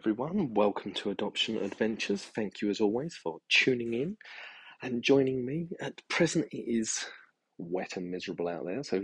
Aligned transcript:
everyone. 0.00 0.54
Welcome 0.54 0.94
to 0.94 1.10
Adoption 1.10 1.58
Adventures. 1.58 2.22
Thank 2.22 2.62
you, 2.62 2.70
as 2.70 2.80
always, 2.80 3.14
for 3.14 3.40
tuning 3.50 3.92
in 3.92 4.16
and 4.80 5.02
joining 5.02 5.44
me. 5.44 5.68
At 5.78 6.00
present, 6.08 6.46
it 6.52 6.56
is 6.56 7.04
wet 7.58 7.98
and 7.98 8.10
miserable 8.10 8.48
out 8.48 8.64
there. 8.64 8.82
So, 8.82 8.96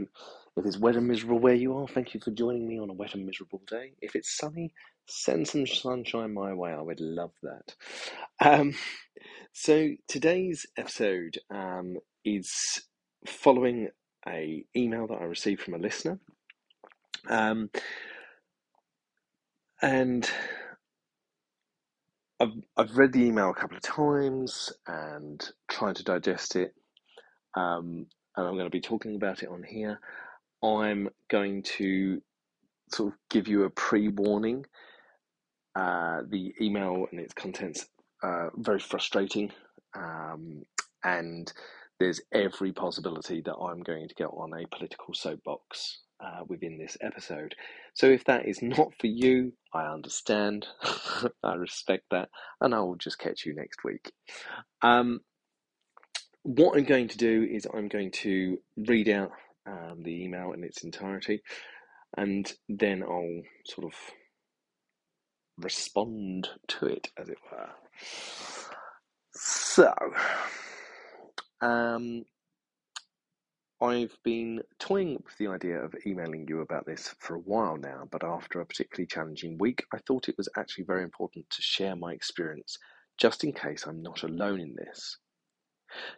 if 0.57 0.65
it's 0.65 0.79
wet 0.79 0.97
and 0.97 1.07
miserable 1.07 1.39
where 1.39 1.53
you 1.53 1.77
are, 1.77 1.87
thank 1.87 2.15
you 2.15 2.21
for 2.25 2.31
joining 2.31 2.67
me 2.67 2.81
on 2.81 2.89
a 2.89 2.95
wet 2.95 3.13
and 3.13 3.27
miserable 3.27 3.61
day. 3.69 3.93
If 4.01 4.17
it's 4.17 4.39
sunny, 4.39 4.73
send 5.07 5.47
some 5.47 5.67
sunshine 5.67 6.33
my 6.33 6.55
way. 6.55 6.71
I 6.71 6.81
would 6.81 7.01
love 7.01 7.33
that. 7.43 7.75
Um, 8.41 8.73
so, 9.53 9.91
today's 10.09 10.65
episode 10.79 11.37
um, 11.51 11.99
is 12.25 12.51
following 13.27 13.91
a 14.27 14.65
email 14.75 15.09
that 15.09 15.21
I 15.21 15.25
received 15.25 15.61
from 15.61 15.75
a 15.75 15.79
listener. 15.79 16.19
Um, 17.29 17.69
and 19.83 20.31
I've 22.41 22.53
I've 22.77 22.97
read 22.99 23.13
the 23.13 23.25
email 23.25 23.51
a 23.51 23.55
couple 23.55 23.77
of 23.77 23.83
times 23.83 24.73
and 24.87 25.43
trying 25.69 25.95
to 25.95 26.05
digest 26.05 26.57
it, 26.57 26.75
um, 27.57 28.07
and 28.37 28.47
I'm 28.47 28.55
going 28.55 28.67
to 28.67 28.71
be 28.71 28.81
talking 28.81 29.17
about 29.17 29.43
it 29.43 29.49
on 29.49 29.63
here. 29.63 30.01
I'm 30.63 31.09
going 31.31 31.63
to 31.79 32.23
sort 32.93 33.13
of 33.13 33.19
give 33.31 33.49
you 33.49 33.65
a 33.65 33.71
pre-warning. 33.71 34.67
Uh, 35.75 36.23
the 36.29 36.55
email 36.61 37.07
and 37.11 37.21
its 37.21 37.35
contents 37.35 37.87
are 38.23 38.53
very 38.57 38.81
frustrating, 38.81 39.51
um, 39.95 40.63
and 41.05 41.53
there's 42.01 42.21
every 42.33 42.73
possibility 42.73 43.41
that 43.43 43.57
I'm 43.57 43.83
going 43.83 44.09
to 44.09 44.15
get 44.15 44.27
on 44.29 44.53
a 44.55 44.67
political 44.77 45.15
soapbox 45.15 46.01
uh, 46.21 46.45
within 46.49 46.79
this 46.79 46.97
episode. 47.01 47.55
So 47.95 48.07
if 48.07 48.25
that 48.25 48.47
is 48.47 48.63
not 48.63 48.93
for 48.99 49.07
you, 49.07 49.53
I 49.73 49.85
understand. 49.87 50.67
I 51.43 51.55
respect 51.55 52.05
that, 52.11 52.29
and 52.61 52.75
I 52.75 52.81
will 52.81 52.97
just 52.97 53.19
catch 53.19 53.45
you 53.45 53.55
next 53.55 53.85
week. 53.85 54.13
Um, 54.83 55.21
what 56.43 56.77
I'm 56.77 56.85
going 56.85 57.09
to 57.09 57.19
do 57.19 57.47
is 57.51 57.67
I'm 57.67 57.89
going 57.89 58.13
to 58.13 58.59
read 58.77 59.09
out 59.09 59.33
um, 59.67 60.03
the 60.03 60.25
email 60.25 60.53
in 60.53 60.63
its 60.63 60.85
entirety, 60.85 61.43
and 62.17 62.51
then 62.69 63.03
I'll 63.03 63.43
sort 63.67 63.93
of 63.93 63.99
respond 65.59 66.49
to 66.69 66.87
it, 66.87 67.09
as 67.19 67.29
it 67.29 67.39
were. 67.51 67.69
So, 69.33 69.93
um, 71.61 72.25
I've 73.81 74.17
been 74.23 74.63
toying 74.79 75.23
with 75.23 75.37
the 75.37 75.49
idea 75.49 75.79
of 75.79 75.95
emailing 76.07 76.47
you 76.49 76.63
about 76.63 76.87
this 76.87 77.15
for 77.19 77.35
a 77.35 77.41
while 77.41 77.77
now, 77.77 78.09
but 78.11 78.25
after 78.25 78.61
a 78.61 78.67
particularly 78.67 79.07
challenging 79.07 79.59
week, 79.59 79.85
I 79.93 79.99
thought 79.99 80.31
it 80.31 80.39
was 80.39 80.49
actually 80.57 80.85
very 80.85 81.03
important 81.03 81.51
to 81.51 81.61
share 81.61 81.95
my 81.95 82.15
experience 82.15 82.79
just 83.19 83.45
in 83.45 83.53
case 83.53 83.85
I'm 83.87 84.03
not 84.03 84.23
alone 84.23 84.61
in 84.61 84.77
this. 84.77 85.19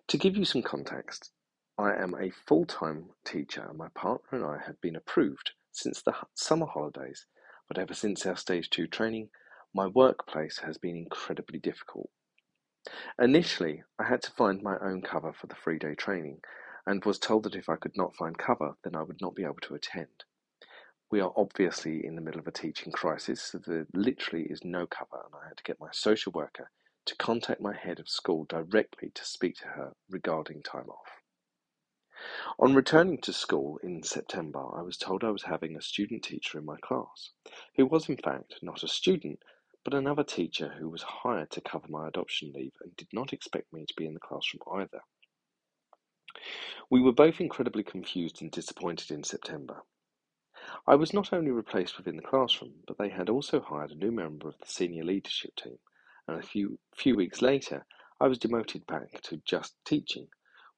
To 0.06 0.17
give 0.17 0.37
you 0.37 0.45
some 0.45 0.62
context, 0.62 1.33
I 1.77 1.95
am 1.95 2.15
a 2.15 2.31
full 2.31 2.65
time 2.65 3.11
teacher, 3.25 3.67
and 3.69 3.77
my 3.77 3.89
partner 3.89 4.39
and 4.39 4.45
I 4.45 4.65
have 4.65 4.81
been 4.81 4.95
approved 4.95 5.50
since 5.72 6.00
the 6.00 6.15
summer 6.34 6.67
holidays, 6.67 7.27
but 7.67 7.77
ever 7.77 7.93
since 7.93 8.25
our 8.25 8.37
stage 8.37 8.70
2 8.70 8.87
training, 8.87 9.31
my 9.75 9.89
workplace 9.89 10.59
has 10.59 10.78
been 10.78 10.97
incredibly 10.97 11.59
difficult. 11.59 12.09
Initially, 13.19 13.83
I 13.98 14.05
had 14.05 14.22
to 14.22 14.31
find 14.31 14.62
my 14.62 14.78
own 14.78 15.03
cover 15.03 15.33
for 15.33 15.48
the 15.48 15.56
three 15.56 15.81
day 15.81 15.97
training 15.97 16.41
and 16.89 17.05
was 17.05 17.19
told 17.19 17.42
that 17.42 17.55
if 17.55 17.69
I 17.69 17.77
could 17.77 17.98
not 17.98 18.17
find 18.17 18.39
cover, 18.39 18.75
then 18.83 18.97
I 18.97 19.03
would 19.03 19.20
not 19.20 19.34
be 19.34 19.44
able 19.44 19.61
to 19.64 19.75
attend. 19.75 20.25
We 21.11 21.20
are 21.20 21.34
obviously 21.36 22.03
in 22.03 22.14
the 22.14 22.22
middle 22.22 22.41
of 22.41 22.47
a 22.47 22.50
teaching 22.50 22.93
crisis, 22.93 23.43
so 23.43 23.59
there 23.59 23.87
literally 23.93 24.47
is 24.47 24.65
no 24.65 24.87
cover, 24.87 25.22
and 25.22 25.34
I 25.34 25.48
had 25.48 25.59
to 25.59 25.62
get 25.65 25.78
my 25.78 25.91
social 25.93 26.32
worker 26.32 26.71
to 27.04 27.16
contact 27.16 27.60
my 27.60 27.77
head 27.77 28.00
of 28.00 28.09
school 28.09 28.47
directly 28.48 29.10
to 29.15 29.25
speak 29.27 29.56
to 29.56 29.66
her 29.66 29.93
regarding 30.09 30.62
time 30.62 30.88
off. 30.88 31.10
On 32.59 32.75
returning 32.75 33.21
to 33.21 33.34
school 33.34 33.78
in 33.82 34.03
September, 34.03 34.65
I 34.75 34.81
was 34.81 34.97
told 34.97 35.22
I 35.22 35.31
was 35.31 35.43
having 35.43 35.77
a 35.77 35.82
student 35.82 36.25
teacher 36.25 36.59
in 36.59 36.65
my 36.65 36.78
class, 36.82 37.32
who 37.77 37.84
was 37.84 38.09
in 38.09 38.16
fact 38.16 38.54
not 38.62 38.82
a 38.82 38.88
student, 38.88 39.41
but 39.84 39.93
another 39.93 40.25
teacher 40.25 40.75
who 40.78 40.88
was 40.88 41.03
hired 41.03 41.50
to 41.50 41.60
cover 41.60 41.88
my 41.91 42.09
adoption 42.09 42.50
leave 42.54 42.72
and 42.81 42.97
did 42.97 43.09
not 43.12 43.34
expect 43.34 43.75
me 43.75 43.84
to 43.84 43.94
be 43.94 44.06
in 44.06 44.15
the 44.15 44.21
classroom 44.21 44.62
either. 44.72 45.03
We 46.88 47.00
were 47.00 47.12
both 47.12 47.41
incredibly 47.41 47.82
confused 47.82 48.41
and 48.41 48.50
disappointed 48.50 49.10
in 49.10 49.25
September. 49.25 49.82
I 50.87 50.94
was 50.94 51.12
not 51.12 51.32
only 51.32 51.50
replaced 51.50 51.97
within 51.97 52.16
the 52.16 52.22
classroom, 52.22 52.84
but 52.87 52.97
they 52.99 53.09
had 53.09 53.28
also 53.28 53.60
hired 53.60 53.91
a 53.91 53.97
new 53.97 54.12
member 54.12 54.48
of 54.48 54.59
the 54.59 54.66
senior 54.66 55.03
leadership 55.04 55.56
team, 55.56 55.78
and 56.27 56.38
a 56.38 56.47
few, 56.47 56.78
few 56.94 57.16
weeks 57.16 57.43
later, 57.43 57.84
I 58.21 58.28
was 58.28 58.38
demoted 58.38 58.87
back 58.87 59.21
to 59.22 59.38
just 59.38 59.75
teaching, 59.84 60.28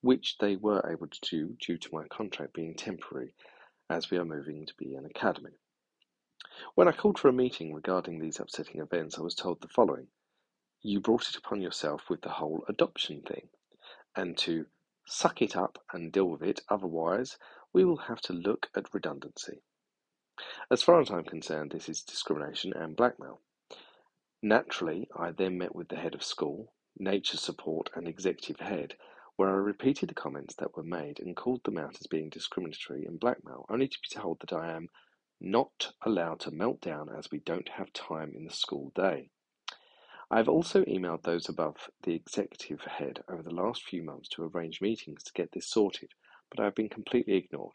which 0.01 0.39
they 0.39 0.57
were 0.57 0.89
able 0.91 1.09
to 1.09 1.21
do 1.21 1.57
due 1.61 1.77
to 1.79 1.95
my 1.95 2.07
contract 2.09 2.55
being 2.55 2.75
temporary, 2.75 3.35
as 3.91 4.11
we 4.11 4.17
are 4.17 4.25
moving 4.25 4.65
to 4.67 4.75
be 4.77 4.95
an 4.95 5.05
academy. 5.05 5.59
When 6.75 6.89
I 6.89 6.93
called 6.93 7.19
for 7.19 7.29
a 7.29 7.33
meeting 7.33 7.75
regarding 7.75 8.19
these 8.19 8.41
upsetting 8.41 8.81
events, 8.81 9.19
I 9.19 9.23
was 9.23 9.35
told 9.35 9.61
the 9.61 9.69
following 9.69 10.09
You 10.83 11.01
brought 11.01 11.29
it 11.29 11.37
upon 11.37 11.61
yourself 11.61 12.09
with 12.09 12.23
the 12.23 12.31
whole 12.31 12.65
adoption 12.69 13.23
thing, 13.23 13.49
and 14.17 14.37
to 14.39 14.67
Suck 15.13 15.43
it 15.43 15.57
up 15.57 15.85
and 15.93 16.13
deal 16.13 16.27
with 16.27 16.41
it, 16.41 16.61
otherwise 16.69 17.37
we 17.73 17.85
will 17.85 17.97
have 17.97 18.21
to 18.21 18.33
look 18.33 18.71
at 18.77 18.95
redundancy. 18.95 19.61
As 20.71 20.85
far 20.85 21.01
as 21.01 21.11
I'm 21.11 21.25
concerned, 21.25 21.73
this 21.73 21.89
is 21.89 22.05
discrimination 22.05 22.73
and 22.73 22.95
blackmail. 22.95 23.41
Naturally, 24.41 25.09
I 25.17 25.33
then 25.33 25.59
met 25.59 25.75
with 25.75 25.89
the 25.89 25.97
head 25.97 26.15
of 26.15 26.23
school, 26.23 26.75
nature 26.97 27.39
support, 27.39 27.91
and 27.97 28.07
executive 28.07 28.61
head, 28.61 28.97
where 29.35 29.49
I 29.49 29.55
repeated 29.55 30.11
the 30.11 30.15
comments 30.15 30.55
that 30.55 30.77
were 30.77 30.85
made 30.85 31.19
and 31.19 31.37
called 31.37 31.65
them 31.65 31.77
out 31.77 31.97
as 32.01 32.07
being 32.07 32.31
discriminatory 32.31 33.05
and 33.05 33.19
blackmail, 33.19 33.67
only 33.69 33.89
to 33.89 33.99
be 34.01 34.15
told 34.15 34.39
that 34.43 34.53
I 34.53 34.71
am 34.71 34.91
not 35.41 35.93
allowed 36.03 36.39
to 36.41 36.53
melt 36.53 36.81
down 36.81 37.09
as 37.09 37.33
we 37.33 37.41
don't 37.41 37.71
have 37.71 37.93
time 37.93 38.33
in 38.37 38.45
the 38.45 38.53
school 38.53 38.93
day. 38.95 39.31
I 40.33 40.37
have 40.37 40.49
also 40.49 40.85
emailed 40.85 41.25
those 41.25 41.49
above 41.49 41.91
the 42.05 42.15
executive 42.15 42.83
head 42.83 43.25
over 43.29 43.43
the 43.43 43.55
last 43.55 43.83
few 43.83 44.05
months 44.05 44.29
to 44.29 44.45
arrange 44.45 44.81
meetings 44.81 45.25
to 45.25 45.33
get 45.33 45.51
this 45.51 45.69
sorted, 45.69 46.13
but 46.49 46.61
I 46.61 46.67
have 46.67 46.77
been 46.77 46.89
completely 46.89 47.35
ignored. 47.35 47.75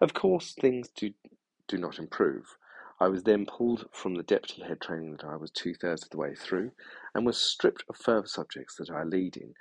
Of 0.00 0.14
course, 0.14 0.54
things 0.54 0.90
do, 0.90 1.12
do 1.66 1.76
not 1.76 1.98
improve. 1.98 2.56
I 3.00 3.08
was 3.08 3.24
then 3.24 3.46
pulled 3.46 3.88
from 3.92 4.14
the 4.14 4.22
deputy 4.22 4.62
head 4.62 4.80
training 4.80 5.16
that 5.16 5.24
I 5.24 5.34
was 5.34 5.50
two 5.50 5.74
thirds 5.74 6.04
of 6.04 6.10
the 6.10 6.18
way 6.18 6.36
through 6.36 6.70
and 7.14 7.26
was 7.26 7.40
stripped 7.40 7.82
of 7.88 7.96
further 7.96 8.28
subjects 8.28 8.76
that 8.76 8.90
I 8.90 9.02
lead 9.02 9.36
in 9.36 9.54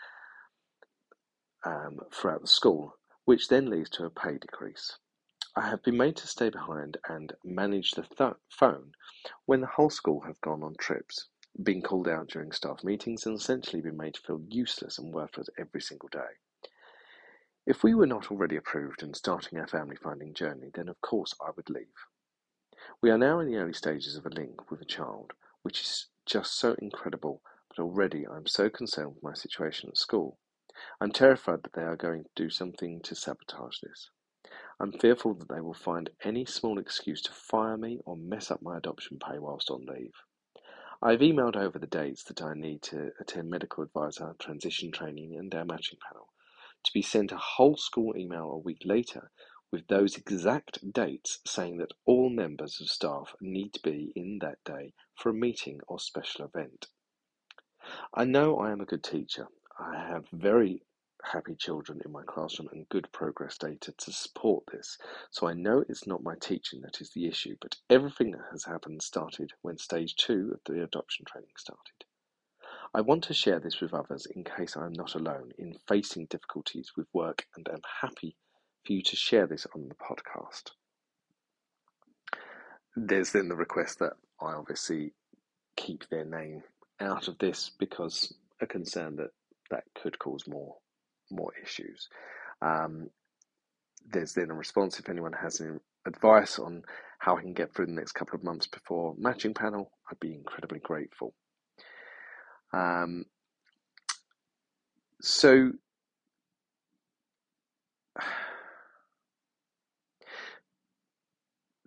um, 1.65 2.01
throughout 2.13 2.41
the 2.41 2.47
school, 2.47 2.97
which 3.25 3.47
then 3.47 3.67
leads 3.67 3.89
to 3.91 4.05
a 4.05 4.11
pay 4.11 4.37
decrease. 4.37 4.97
I 5.55 5.67
have 5.67 5.81
been 5.81 5.97
made 5.97 6.17
to 6.17 6.27
stay 6.27 6.51
behind 6.51 6.97
and 7.07 7.33
manage 7.43 7.91
the 7.91 8.03
th- 8.03 8.33
phone 8.51 8.91
when 9.47 9.61
the 9.61 9.67
whole 9.67 9.89
school 9.89 10.21
have 10.21 10.39
gone 10.41 10.61
on 10.61 10.75
trips 10.77 11.29
been 11.61 11.81
called 11.81 12.07
out 12.07 12.29
during 12.29 12.51
staff 12.51 12.83
meetings 12.83 13.25
and 13.25 13.37
essentially 13.37 13.81
been 13.81 13.97
made 13.97 14.13
to 14.13 14.21
feel 14.21 14.41
useless 14.47 14.97
and 14.97 15.13
worthless 15.13 15.49
every 15.57 15.81
single 15.81 16.09
day. 16.09 16.37
If 17.65 17.83
we 17.83 17.93
were 17.93 18.07
not 18.07 18.31
already 18.31 18.55
approved 18.55 19.03
and 19.03 19.15
starting 19.15 19.59
our 19.59 19.67
family 19.67 19.95
finding 19.95 20.33
journey, 20.33 20.71
then 20.73 20.89
of 20.89 21.01
course 21.01 21.35
I 21.41 21.51
would 21.55 21.69
leave. 21.69 21.87
We 23.01 23.11
are 23.11 23.17
now 23.17 23.39
in 23.39 23.47
the 23.47 23.57
early 23.57 23.73
stages 23.73 24.15
of 24.15 24.25
a 24.25 24.29
link 24.29 24.71
with 24.71 24.81
a 24.81 24.85
child, 24.85 25.33
which 25.63 25.81
is 25.81 26.07
just 26.25 26.57
so 26.57 26.75
incredible, 26.79 27.41
but 27.69 27.81
already 27.81 28.25
I'm 28.27 28.47
so 28.47 28.69
concerned 28.69 29.15
with 29.15 29.23
my 29.23 29.33
situation 29.33 29.89
at 29.89 29.97
school. 29.97 30.39
I'm 31.01 31.11
terrified 31.11 31.63
that 31.63 31.73
they 31.73 31.83
are 31.83 31.97
going 31.97 32.23
to 32.23 32.29
do 32.35 32.49
something 32.49 33.01
to 33.01 33.15
sabotage 33.15 33.79
this. 33.81 34.09
I'm 34.79 34.93
fearful 34.93 35.33
that 35.35 35.49
they 35.49 35.61
will 35.61 35.73
find 35.73 36.09
any 36.23 36.45
small 36.45 36.79
excuse 36.79 37.21
to 37.23 37.33
fire 37.33 37.77
me 37.77 37.99
or 38.05 38.15
mess 38.15 38.49
up 38.49 38.61
my 38.61 38.77
adoption 38.77 39.19
pay 39.19 39.37
whilst 39.37 39.69
on 39.69 39.85
leave. 39.85 40.13
I've 41.01 41.21
emailed 41.21 41.55
over 41.55 41.79
the 41.79 41.87
dates 41.87 42.23
that 42.25 42.41
I 42.41 42.53
need 42.55 42.81
to 42.83 43.11
attend 43.21 43.49
medical 43.49 43.83
advisor, 43.83 44.35
transition 44.37 44.91
training, 44.91 45.37
and 45.37 45.53
our 45.55 45.63
matching 45.63 45.97
panel 46.05 46.27
to 46.83 46.91
be 46.93 47.01
sent 47.01 47.31
a 47.31 47.37
whole 47.37 47.77
school 47.77 48.17
email 48.17 48.51
a 48.51 48.57
week 48.57 48.81
later 48.83 49.31
with 49.71 49.87
those 49.87 50.17
exact 50.17 50.91
dates 50.91 51.39
saying 51.45 51.77
that 51.77 51.93
all 52.05 52.29
members 52.29 52.81
of 52.81 52.89
staff 52.89 53.33
need 53.39 53.73
to 53.73 53.81
be 53.81 54.11
in 54.15 54.39
that 54.41 54.57
day 54.65 54.93
for 55.15 55.29
a 55.29 55.33
meeting 55.33 55.79
or 55.87 55.99
special 55.99 56.45
event. 56.45 56.87
I 58.13 58.25
know 58.25 58.57
I 58.57 58.71
am 58.71 58.81
a 58.81 58.85
good 58.85 59.03
teacher. 59.03 59.47
I 59.79 59.95
have 59.95 60.25
very 60.33 60.83
happy 61.23 61.55
children 61.55 62.01
in 62.05 62.11
my 62.11 62.23
classroom 62.23 62.69
and 62.71 62.87
good 62.89 63.11
progress 63.11 63.57
data 63.57 63.93
to 63.97 64.11
support 64.11 64.63
this. 64.71 64.97
So 65.31 65.47
I 65.47 65.53
know 65.53 65.83
it's 65.87 66.07
not 66.07 66.23
my 66.23 66.35
teaching 66.35 66.81
that 66.81 67.01
is 67.01 67.11
the 67.11 67.27
issue, 67.27 67.55
but 67.61 67.75
everything 67.89 68.31
that 68.31 68.45
has 68.51 68.63
happened 68.65 69.01
started 69.01 69.51
when 69.61 69.77
stage 69.77 70.15
two 70.15 70.51
of 70.53 70.59
the 70.65 70.83
adoption 70.83 71.25
training 71.25 71.51
started. 71.57 72.05
I 72.93 73.01
want 73.01 73.23
to 73.25 73.33
share 73.33 73.59
this 73.59 73.81
with 73.81 73.93
others 73.93 74.25
in 74.25 74.43
case 74.43 74.75
I 74.75 74.85
am 74.85 74.93
not 74.93 75.13
alone 75.13 75.51
in 75.59 75.75
facing 75.87 76.25
difficulties 76.25 76.93
with 76.97 77.07
work 77.13 77.45
and 77.55 77.67
am 77.69 77.81
happy 78.01 78.35
for 78.85 78.93
you 78.93 79.03
to 79.03 79.15
share 79.15 79.45
this 79.45 79.67
on 79.75 79.89
the 79.89 79.95
podcast. 79.95 80.71
There's 82.95 83.31
then 83.31 83.49
the 83.49 83.55
request 83.55 83.99
that 83.99 84.13
I 84.41 84.53
obviously 84.53 85.13
keep 85.75 86.09
their 86.09 86.25
name 86.25 86.63
out 86.99 87.27
of 87.27 87.37
this 87.37 87.69
because 87.77 88.33
a 88.59 88.65
concern 88.65 89.17
that 89.17 89.29
that 89.69 89.83
could 90.01 90.17
cause 90.17 90.47
more 90.47 90.75
more 91.31 91.51
issues. 91.61 92.09
Um, 92.61 93.09
there's 94.11 94.33
then 94.33 94.51
a 94.51 94.55
response 94.55 94.99
if 94.99 95.09
anyone 95.09 95.33
has 95.33 95.61
any 95.61 95.77
advice 96.05 96.59
on 96.59 96.83
how 97.19 97.35
I 97.37 97.41
can 97.41 97.53
get 97.53 97.73
through 97.73 97.87
the 97.87 97.91
next 97.93 98.13
couple 98.13 98.35
of 98.35 98.43
months 98.43 98.67
before 98.67 99.15
matching 99.17 99.53
panel. 99.53 99.91
I'd 100.09 100.19
be 100.19 100.33
incredibly 100.33 100.79
grateful. 100.79 101.33
Um, 102.73 103.25
so 105.21 105.71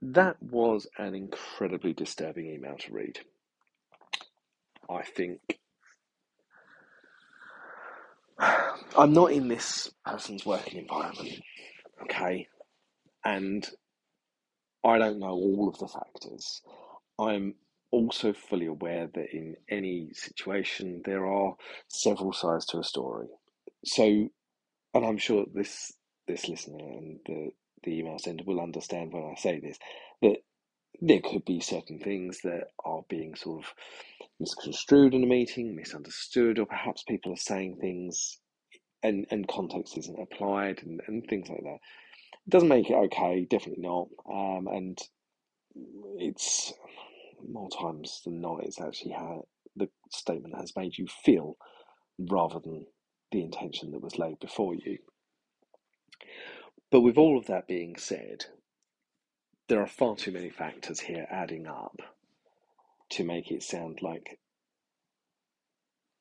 that 0.03 0.43
was 0.43 0.87
an 0.99 1.15
incredibly 1.15 1.93
disturbing 1.93 2.47
email 2.47 2.77
to 2.77 2.93
read. 2.93 3.21
I 4.91 5.03
think 5.03 5.41
I'm 8.97 9.13
not 9.13 9.33
in 9.33 9.49
this 9.49 9.91
person's 10.05 10.47
working 10.47 10.81
environment, 10.81 11.41
okay? 12.05 12.49
And 13.25 13.69
I 14.85 14.99
don't 14.99 15.21
know 15.21 15.31
all 15.33 15.69
of 15.69 15.79
the 15.79 15.89
factors. 15.89 16.63
I'm 17.19 17.57
also 17.93 18.33
fully 18.33 18.67
aware 18.67 19.09
that 19.15 19.33
in 19.33 19.57
any 19.71 20.11
situation 20.15 21.03
there 21.05 21.27
are 21.27 21.55
several 21.89 22.33
sides 22.33 22.67
to 22.67 22.79
a 22.81 22.85
story. 22.85 23.29
So, 23.85 24.05
and 24.95 25.07
I'm 25.07 25.19
sure 25.19 25.47
this 25.55 25.93
this 26.29 26.49
listener 26.49 26.79
and 26.79 27.21
the 27.27 27.51
the 27.85 27.99
email 27.99 28.19
sender 28.19 28.45
will 28.47 28.61
understand 28.61 29.13
when 29.13 29.25
I 29.25 29.41
say 29.41 29.61
this 29.61 29.79
that 30.23 30.39
there 31.01 31.21
could 31.23 31.45
be 31.45 31.61
certain 31.61 31.99
things 32.01 32.41
that 32.45 32.65
are 32.85 33.03
being 33.09 33.35
sort 33.37 33.65
of 33.65 33.73
misconstrued 34.41 35.15
in 35.15 35.25
a 35.25 35.27
meeting, 35.27 35.77
misunderstood, 35.77 36.59
or 36.59 36.67
perhaps 36.67 37.05
people 37.05 37.33
are 37.33 37.37
saying 37.39 37.79
things 37.81 38.39
and, 39.03 39.27
and 39.31 39.49
context 39.49 39.99
isn't 39.99 40.21
applied 40.21 40.83
and, 40.83 41.01
and 41.07 41.27
things 41.27 41.49
like 41.49 41.63
that. 41.63 41.79
It 42.47 42.51
doesn't 42.51 42.69
make 42.69 42.91
it 42.91 42.95
okay, 42.95 43.47
definitely 43.49 43.83
not. 43.83 44.09
Um, 44.31 44.69
and 44.69 44.99
it's 46.19 46.73
more 47.49 47.69
times 47.71 48.23
than 48.25 48.41
not, 48.41 48.63
it's 48.65 48.81
actually 48.81 49.13
how 49.13 49.47
the 49.77 49.89
statement 50.11 50.57
has 50.57 50.77
made 50.77 50.99
you 50.99 51.07
feel 51.25 51.57
rather 52.19 52.59
than 52.61 52.87
the 53.31 53.43
intention 53.43 53.91
that 53.93 54.03
was 54.03 54.19
laid 54.19 54.39
before 54.39 54.75
you. 54.75 54.99
But 56.91 57.01
with 57.01 57.17
all 57.17 57.39
of 57.39 57.47
that 57.47 57.67
being 57.67 57.97
said, 57.97 58.45
there 59.69 59.81
are 59.81 59.87
far 59.87 60.17
too 60.17 60.31
many 60.31 60.51
factors 60.51 61.01
here 61.01 61.27
adding 61.31 61.67
up 61.67 62.01
to 63.11 63.25
make 63.25 63.51
it 63.51 63.63
sound 63.63 64.01
like 64.03 64.39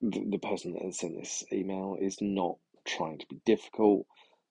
the, 0.01 0.25
the 0.29 0.37
person 0.37 0.73
that 0.73 0.95
sent 0.95 1.19
this 1.19 1.43
email 1.51 1.97
is 1.99 2.17
not 2.21 2.57
trying 2.85 3.19
to 3.19 3.25
be 3.29 3.41
difficult, 3.45 4.05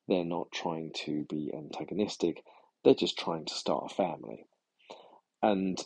they're 0.08 0.24
not 0.24 0.50
trying 0.52 0.92
to 1.04 1.24
be 1.28 1.52
antagonistic, 1.54 2.42
they're 2.84 2.94
just 2.94 3.18
trying 3.18 3.44
to 3.46 3.54
start 3.54 3.90
a 3.90 3.94
family. 3.94 4.46
And 5.42 5.82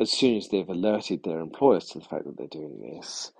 as 0.00 0.12
soon 0.12 0.36
as 0.36 0.48
they've 0.48 0.68
alerted 0.68 1.24
their 1.24 1.40
employers 1.40 1.86
to 1.86 1.98
the 1.98 2.04
fact 2.04 2.24
that 2.24 2.36
they're 2.36 2.46
doing 2.46 2.80
this, 2.80 3.32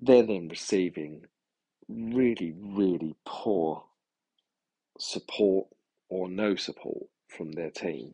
they're 0.00 0.26
then 0.26 0.48
receiving 0.48 1.22
really, 1.88 2.54
really 2.58 3.14
poor 3.24 3.84
support 4.98 5.68
or 6.08 6.28
no 6.28 6.56
support 6.56 7.04
from 7.28 7.52
their 7.52 7.70
team. 7.70 8.12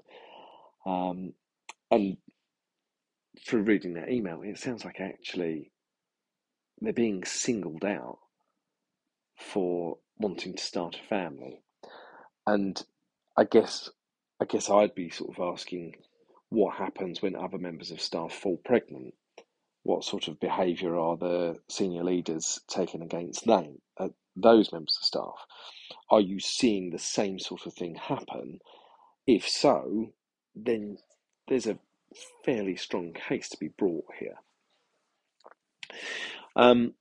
Um, 0.84 1.34
and 1.90 2.16
through 3.46 3.62
reading 3.62 3.94
that 3.94 4.10
email, 4.10 4.42
it 4.42 4.58
sounds 4.58 4.84
like 4.84 5.00
actually 5.00 5.72
they're 6.80 6.92
being 6.92 7.24
singled 7.24 7.84
out 7.84 8.18
for 9.40 9.98
wanting 10.18 10.54
to 10.54 10.62
start 10.62 10.96
a 11.02 11.06
family. 11.08 11.62
And 12.46 12.80
I 13.36 13.44
guess 13.44 13.90
I 14.40 14.44
guess 14.44 14.70
I'd 14.70 14.94
be 14.94 15.10
sort 15.10 15.36
of 15.36 15.54
asking 15.54 15.96
what 16.48 16.76
happens 16.76 17.22
when 17.22 17.36
other 17.36 17.58
members 17.58 17.90
of 17.90 18.00
staff 18.00 18.32
fall 18.32 18.58
pregnant. 18.64 19.14
What 19.82 20.04
sort 20.04 20.28
of 20.28 20.40
behaviour 20.40 20.98
are 20.98 21.16
the 21.16 21.56
senior 21.68 22.04
leaders 22.04 22.60
taking 22.68 23.02
against 23.02 23.46
them, 23.46 23.78
uh, 23.98 24.08
those 24.36 24.72
members 24.72 24.98
of 25.00 25.06
staff? 25.06 25.46
Are 26.10 26.20
you 26.20 26.38
seeing 26.38 26.90
the 26.90 26.98
same 26.98 27.38
sort 27.38 27.66
of 27.66 27.72
thing 27.72 27.94
happen? 27.94 28.60
If 29.26 29.48
so, 29.48 30.12
then 30.54 30.98
there's 31.48 31.66
a 31.66 31.78
fairly 32.44 32.76
strong 32.76 33.12
case 33.12 33.48
to 33.50 33.58
be 33.58 33.68
brought 33.68 34.06
here. 34.18 34.36
Um, 36.56 36.94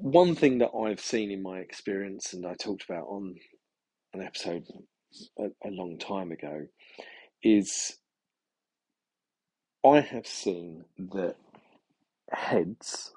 one 0.00 0.34
thing 0.34 0.58
that 0.58 0.70
I've 0.76 1.00
seen 1.00 1.30
in 1.30 1.42
my 1.42 1.58
experience, 1.58 2.32
and 2.32 2.46
I 2.46 2.54
talked 2.54 2.84
about 2.88 3.06
on 3.08 3.34
an 4.14 4.22
episode 4.22 4.64
a, 5.38 5.46
a 5.66 5.70
long 5.70 5.98
time 5.98 6.30
ago, 6.30 6.66
is 7.42 7.98
I 9.84 10.00
have 10.00 10.26
seen 10.26 10.84
that 11.12 11.36
heads 12.30 13.12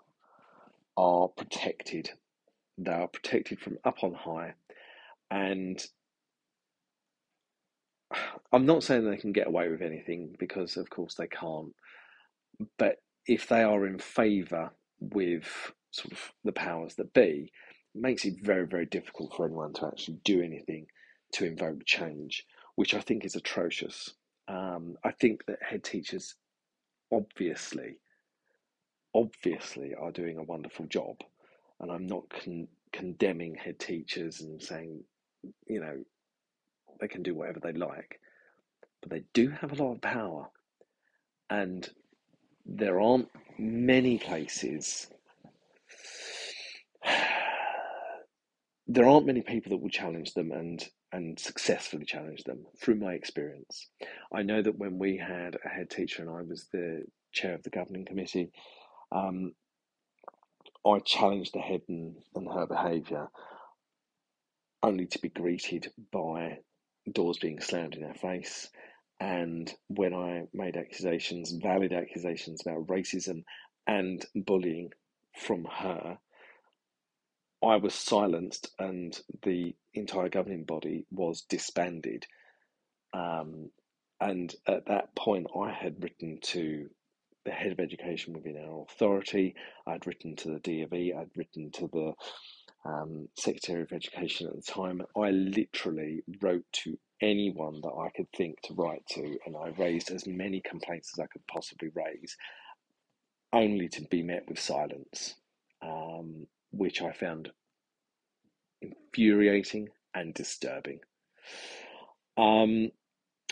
are 0.98 1.28
protected. 1.28 2.10
They 2.78 2.92
are 2.92 3.08
protected 3.08 3.60
from 3.60 3.78
up 3.86 4.04
on 4.04 4.14
high, 4.14 4.56
and 5.30 5.80
I'm 8.52 8.66
not 8.66 8.84
saying 8.84 9.10
they 9.10 9.18
can 9.18 9.34
get 9.34 9.48
away 9.48 9.70
with 9.70 9.82
anything 9.82 10.36
because, 10.40 10.78
of 10.78 10.90
course, 10.90 11.16
they 11.16 11.28
can't. 11.28 11.74
But 12.78 12.98
if 13.28 13.48
they 13.48 13.62
are 13.64 13.86
in 13.86 14.00
favour 14.00 14.72
with 15.00 15.74
sort 15.92 16.14
of 16.14 16.32
the 16.44 16.52
powers 16.52 16.96
that 16.96 17.14
be, 17.14 17.52
makes 17.94 18.26
it 18.26 18.36
very, 18.42 18.66
very 18.66 18.86
difficult 18.86 19.34
for 19.36 19.46
anyone 19.46 19.74
to 19.74 19.86
actually 19.86 20.18
do 20.24 20.42
anything 20.42 20.88
to 21.34 21.46
invoke 21.46 21.86
change, 21.86 22.46
which 22.76 22.94
I 22.94 23.02
think 23.02 23.26
is 23.26 23.36
atrocious. 23.36 24.12
Um, 24.48 24.98
I 25.04 25.12
think 25.12 25.46
that 25.46 25.62
head 25.62 25.84
teachers 25.84 26.36
obviously, 27.12 27.98
obviously 29.14 29.94
are 29.94 30.12
doing 30.12 30.38
a 30.38 30.44
wonderful 30.44 30.86
job, 30.86 31.18
and 31.80 31.92
I'm 31.92 32.08
not 32.08 32.30
con- 32.30 32.68
condemning 32.94 33.56
head 33.56 33.80
teachers 33.80 34.42
and 34.42 34.62
saying, 34.62 35.04
you 35.68 35.82
know, 35.82 36.04
they 37.00 37.08
can 37.08 37.24
do 37.24 37.36
whatever 37.36 37.60
they 37.60 37.74
like, 37.74 38.20
but 39.02 39.10
they 39.10 39.24
do 39.34 39.50
have 39.50 39.72
a 39.72 39.84
lot 39.84 39.94
of 39.94 40.02
power, 40.02 40.50
and 41.50 41.90
there 42.66 43.02
aren't 43.02 43.30
many 43.58 44.18
places 44.18 45.10
there 48.88 49.08
aren't 49.08 49.26
many 49.28 49.42
people 49.42 49.70
that 49.72 49.82
will 49.82 49.90
challenge 49.90 50.34
them 50.34 50.52
and 50.52 50.88
and 51.14 51.38
successfully 51.40 52.06
challenge 52.06 52.44
them 52.46 52.66
through 52.80 52.96
my 52.96 53.14
experience. 53.14 53.90
I 54.34 54.44
know 54.44 54.62
that 54.62 54.78
when 54.78 54.98
we 54.98 55.18
had 55.18 55.58
a 55.64 55.68
head 55.68 55.90
teacher 55.90 56.22
and 56.22 56.32
I 56.32 56.42
was 56.42 56.68
the 56.72 57.04
chair 57.34 57.54
of 57.54 57.64
the 57.64 57.70
governing 57.70 58.06
committee, 58.06 58.52
um, 59.12 59.54
I 60.86 61.00
challenged 61.00 61.54
the 61.54 61.60
head 61.60 61.82
and, 61.90 62.16
and 62.34 62.48
her 62.48 62.66
behaviour 62.66 63.28
only 64.84 65.06
to 65.08 65.20
be 65.20 65.30
greeted 65.30 65.92
by 66.12 66.60
doors 67.12 67.38
being 67.38 67.60
slammed 67.62 67.96
in 67.96 68.04
our 68.04 68.14
face. 68.14 68.70
And 69.20 69.72
when 69.88 70.14
I 70.14 70.44
made 70.54 70.78
accusations, 70.78 71.52
valid 71.52 71.94
accusations 71.94 72.62
about 72.62 72.88
racism 72.88 73.44
and 73.86 74.26
bullying 74.34 74.92
from 75.38 75.66
her, 75.66 76.18
I 77.64 77.78
was 77.78 77.94
silenced 77.94 78.72
and 78.80 79.20
the 79.44 79.76
entire 79.94 80.30
governing 80.30 80.64
body 80.64 81.06
was 81.12 81.42
disbanded. 81.42 82.26
Um, 83.14 83.70
and 84.20 84.54
at 84.68 84.88
that 84.88 85.16
point, 85.16 85.48
I 85.60 85.72
had 85.72 86.02
written 86.04 86.40
to 86.44 86.90
the 87.46 87.52
head 87.52 87.72
of 87.72 87.80
education 87.80 88.34
within 88.34 88.58
our 88.58 88.84
authority, 88.84 89.56
I'd 89.88 90.06
written 90.06 90.36
to 90.38 90.50
the 90.50 90.60
DFE, 90.60 91.18
I'd 91.18 91.36
written 91.36 91.72
to 91.72 91.88
the 91.88 92.14
um, 92.86 93.28
Secretary 93.38 93.82
of 93.82 93.92
Education 93.92 94.48
at 94.48 94.56
the 94.56 94.62
time. 94.62 95.02
I 95.16 95.32
literally 95.32 96.24
wrote 96.42 96.66
to 96.84 96.98
anyone 97.22 97.82
that 97.82 97.94
I 97.94 98.10
could 98.16 98.32
think 98.36 98.62
to 98.64 98.74
write 98.74 99.06
to, 99.12 99.38
and 99.46 99.56
I 99.56 99.70
raised 99.78 100.12
as 100.12 100.28
many 100.28 100.62
complaints 100.62 101.12
as 101.16 101.20
I 101.20 101.28
could 101.28 101.46
possibly 101.48 101.90
raise, 101.94 102.36
only 103.54 103.88
to 103.90 104.02
be 104.04 104.24
met 104.24 104.48
with 104.48 104.60
silence. 104.60 105.36
Um, 105.82 106.48
which 106.72 107.02
I 107.02 107.12
found 107.12 107.52
infuriating 108.82 109.90
and 110.14 110.34
disturbing. 110.34 111.00
Um, 112.38 112.92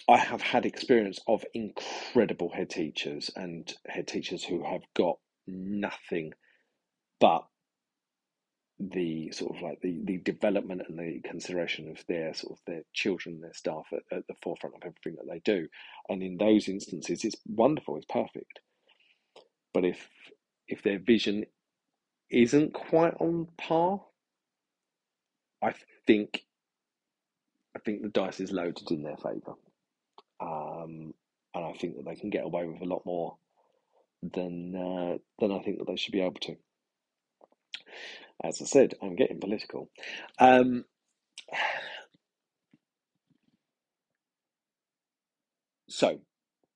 I 0.08 0.18
have 0.18 0.42
had 0.42 0.66
experience 0.66 1.20
of 1.28 1.46
incredible 1.54 2.50
head 2.50 2.70
teachers 2.70 3.30
and 3.36 3.72
head 3.88 4.08
teachers 4.08 4.44
who 4.44 4.64
have 4.64 4.82
got 4.96 5.18
nothing 5.48 6.34
but 7.20 7.46
the 8.80 9.30
sort 9.32 9.56
of 9.56 9.62
like 9.62 9.82
the, 9.82 10.00
the 10.06 10.18
development 10.18 10.82
and 10.88 10.98
the 10.98 11.20
consideration 11.24 11.90
of 11.90 12.04
their 12.08 12.34
sort 12.34 12.54
of 12.54 12.60
their 12.66 12.82
children, 12.94 13.42
their 13.42 13.54
staff 13.54 13.86
at, 13.92 14.18
at 14.18 14.26
the 14.28 14.36
forefront 14.42 14.76
of 14.76 14.82
everything 14.84 15.16
that 15.18 15.30
they 15.30 15.42
do. 15.44 15.68
And 16.08 16.24
in 16.24 16.38
those 16.38 16.70
instances, 16.70 17.26
it's 17.26 17.36
wonderful, 17.46 17.98
it's 17.98 18.06
perfect. 18.06 18.62
But 19.74 19.86
if 19.86 20.08
if 20.68 20.82
their 20.82 21.00
vision 21.00 21.46
isn't 22.30 22.74
quite 22.74 23.16
on 23.20 23.48
par, 23.58 24.02
I 25.62 25.74
think 26.06 26.46
I 27.76 27.80
think 27.80 28.02
the 28.02 28.10
dice 28.10 28.40
is 28.40 28.52
loaded 28.52 28.92
in 28.92 29.04
their 29.04 29.18
favour, 29.18 29.54
um, 30.40 31.14
and 31.54 31.66
I 31.66 31.74
think 31.74 31.98
that 31.98 32.06
they 32.06 32.16
can 32.16 32.30
get 32.30 32.46
away 32.46 32.66
with 32.66 32.82
a 32.82 32.86
lot 32.86 33.06
more 33.06 33.38
than 34.22 34.76
uh, 34.76 35.18
than 35.40 35.52
I 35.52 35.60
think 35.60 35.80
that 35.80 35.88
they 35.88 35.96
should 35.96 36.12
be 36.14 36.22
able 36.22 36.40
to. 36.42 36.56
As 38.44 38.62
I 38.62 38.66
said, 38.66 38.94
I'm 39.02 39.16
getting 39.16 39.40
political. 39.40 39.90
Um, 40.40 40.86
so, 45.90 46.20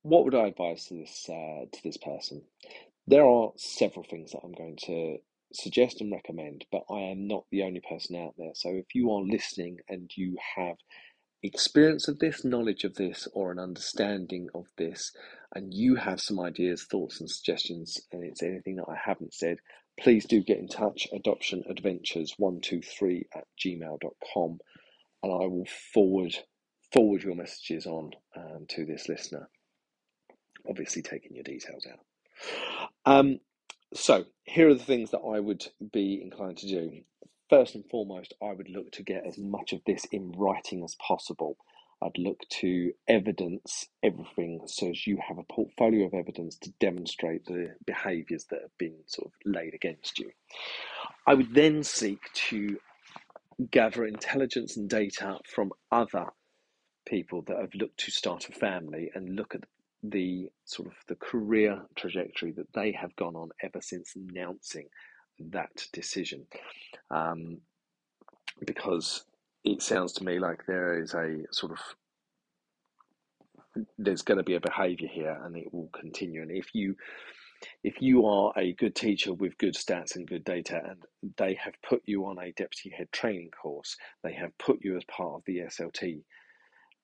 what 0.02 0.26
would 0.26 0.36
I 0.36 0.48
advise 0.48 0.86
to 0.86 0.96
this 0.96 1.30
uh, 1.30 1.66
to 1.72 1.84
this 1.84 1.98
person? 1.98 2.42
There 3.08 3.26
are 3.26 3.52
several 3.58 4.04
things 4.04 4.32
that 4.32 4.42
I'm 4.44 4.54
going 4.54 4.78
to 4.86 5.18
suggest 5.54 6.02
and 6.02 6.12
recommend, 6.12 6.66
but 6.72 6.84
I 6.90 7.02
am 7.12 7.28
not 7.28 7.46
the 7.52 7.64
only 7.64 7.82
person 7.82 8.16
out 8.16 8.34
there. 8.38 8.52
So, 8.54 8.70
if 8.70 8.96
you 8.96 9.12
are 9.12 9.22
listening 9.22 9.80
and 9.88 10.12
you 10.16 10.38
have 10.56 10.78
experience 11.44 12.08
of 12.08 12.20
this, 12.20 12.44
knowledge 12.44 12.84
of 12.84 12.96
this, 12.96 13.28
or 13.34 13.52
an 13.52 13.60
understanding 13.60 14.48
of 14.56 14.66
this, 14.78 15.12
and 15.54 15.74
you 15.74 15.96
have 15.96 16.22
some 16.22 16.40
ideas, 16.40 16.86
thoughts, 16.86 17.20
and 17.20 17.30
suggestions, 17.30 18.00
and 18.12 18.24
it's 18.24 18.42
anything 18.42 18.78
that 18.78 18.90
I 18.90 18.96
haven't 19.04 19.34
said, 19.34 19.58
please 20.00 20.26
do 20.26 20.42
get 20.42 20.58
in 20.58 20.68
touch. 20.68 21.08
Adoption 21.14 21.64
Adventures 21.70 22.34
123 22.38 23.28
at 23.36 23.44
gmail.com, 23.64 24.60
and 25.22 25.32
I 25.32 25.46
will 25.48 25.68
forward 25.94 26.36
forward 26.92 27.24
your 27.24 27.36
messages 27.36 27.88
on 27.88 28.12
um, 28.36 28.66
to 28.70 28.86
this 28.86 29.10
listener. 29.10 29.50
Obviously, 30.70 31.02
taking 31.02 31.36
your 31.36 31.44
details 31.44 31.86
out. 31.92 32.00
Um, 33.06 33.40
so, 33.94 34.26
here 34.44 34.70
are 34.70 34.74
the 34.74 34.84
things 34.84 35.12
that 35.12 35.20
I 35.20 35.40
would 35.40 35.66
be 35.92 36.22
inclined 36.22 36.58
to 36.58 36.68
do 36.68 37.04
first 37.54 37.76
and 37.76 37.86
foremost, 37.90 38.34
I 38.42 38.52
would 38.52 38.70
look 38.70 38.92
to 38.94 39.04
get 39.04 39.28
as 39.28 39.38
much 39.38 39.74
of 39.74 39.82
this 39.86 40.06
in 40.12 40.32
writing 40.32 40.84
as 40.84 40.96
possible. 40.96 41.58
I'd 42.02 42.18
look 42.18 42.40
to 42.62 42.94
evidence 43.08 43.86
everything 44.02 44.62
so 44.66 44.90
as 44.90 45.06
you 45.06 45.20
have 45.26 45.38
a 45.38 45.44
portfolio 45.44 46.08
of 46.08 46.16
evidence 46.16 46.58
to 46.58 46.72
demonstrate 46.80 47.46
the 47.46 47.76
behaviours 47.86 48.46
that 48.50 48.62
have 48.62 48.78
been 48.80 48.96
sort 49.06 49.28
of 49.28 49.34
laid 49.46 49.76
against 49.76 50.18
you. 50.18 50.32
I 51.28 51.36
would 51.36 51.54
then 51.54 51.84
seek 51.84 52.20
to 52.50 52.78
gather 53.70 54.04
intelligence 54.04 54.76
and 54.76 54.90
data 54.90 55.38
from 55.46 55.72
other 55.92 56.26
people 57.06 57.44
that 57.44 57.58
have 57.58 57.76
looked 57.76 58.00
to 58.00 58.12
start 58.12 58.50
a 58.50 58.52
family 58.52 59.12
and 59.14 59.36
look 59.36 59.54
at 59.54 59.62
the 59.62 59.68
sort 60.66 60.88
of 60.88 60.94
the 61.08 61.16
career 61.16 61.82
trajectory 61.96 62.52
that 62.52 62.72
they 62.74 62.92
have 62.92 63.16
gone 63.16 63.36
on 63.36 63.50
ever 63.62 63.82
since 63.82 64.16
announcing 64.16 64.88
that 65.40 65.88
decision. 65.92 66.46
Um, 67.10 67.60
because 68.66 69.26
it 69.64 69.82
sounds 69.82 70.14
to 70.14 70.24
me 70.24 70.40
like 70.40 70.66
there 70.66 71.02
is 71.02 71.14
a 71.14 71.44
sort 71.52 71.72
of 71.72 71.80
there's 73.98 74.22
going 74.22 74.38
to 74.38 74.44
be 74.44 74.56
a 74.56 74.60
behavior 74.60 75.08
here 75.12 75.42
and 75.44 75.56
it 75.58 75.74
will 75.74 75.90
continue. 75.94 76.42
And 76.42 76.52
if 76.52 76.68
you 76.74 76.96
if 77.84 78.02
you 78.02 78.26
are 78.26 78.54
a 78.58 78.74
good 78.74 78.96
teacher 78.96 79.34
with 79.34 79.58
good 79.58 79.74
stats 79.74 80.16
and 80.16 80.28
good 80.28 80.44
data 80.44 80.82
and 80.86 81.04
they 81.38 81.54
have 81.56 81.74
put 81.88 82.02
you 82.06 82.26
on 82.26 82.38
a 82.38 82.52
deputy 82.52 82.90
head 82.90 83.12
training 83.12 83.52
course 83.52 83.96
they 84.24 84.34
have 84.34 84.58
put 84.58 84.80
you 84.84 84.98
as 84.98 85.04
part 85.06 85.36
of 85.36 85.44
the 85.46 85.60
SLT 85.60 86.24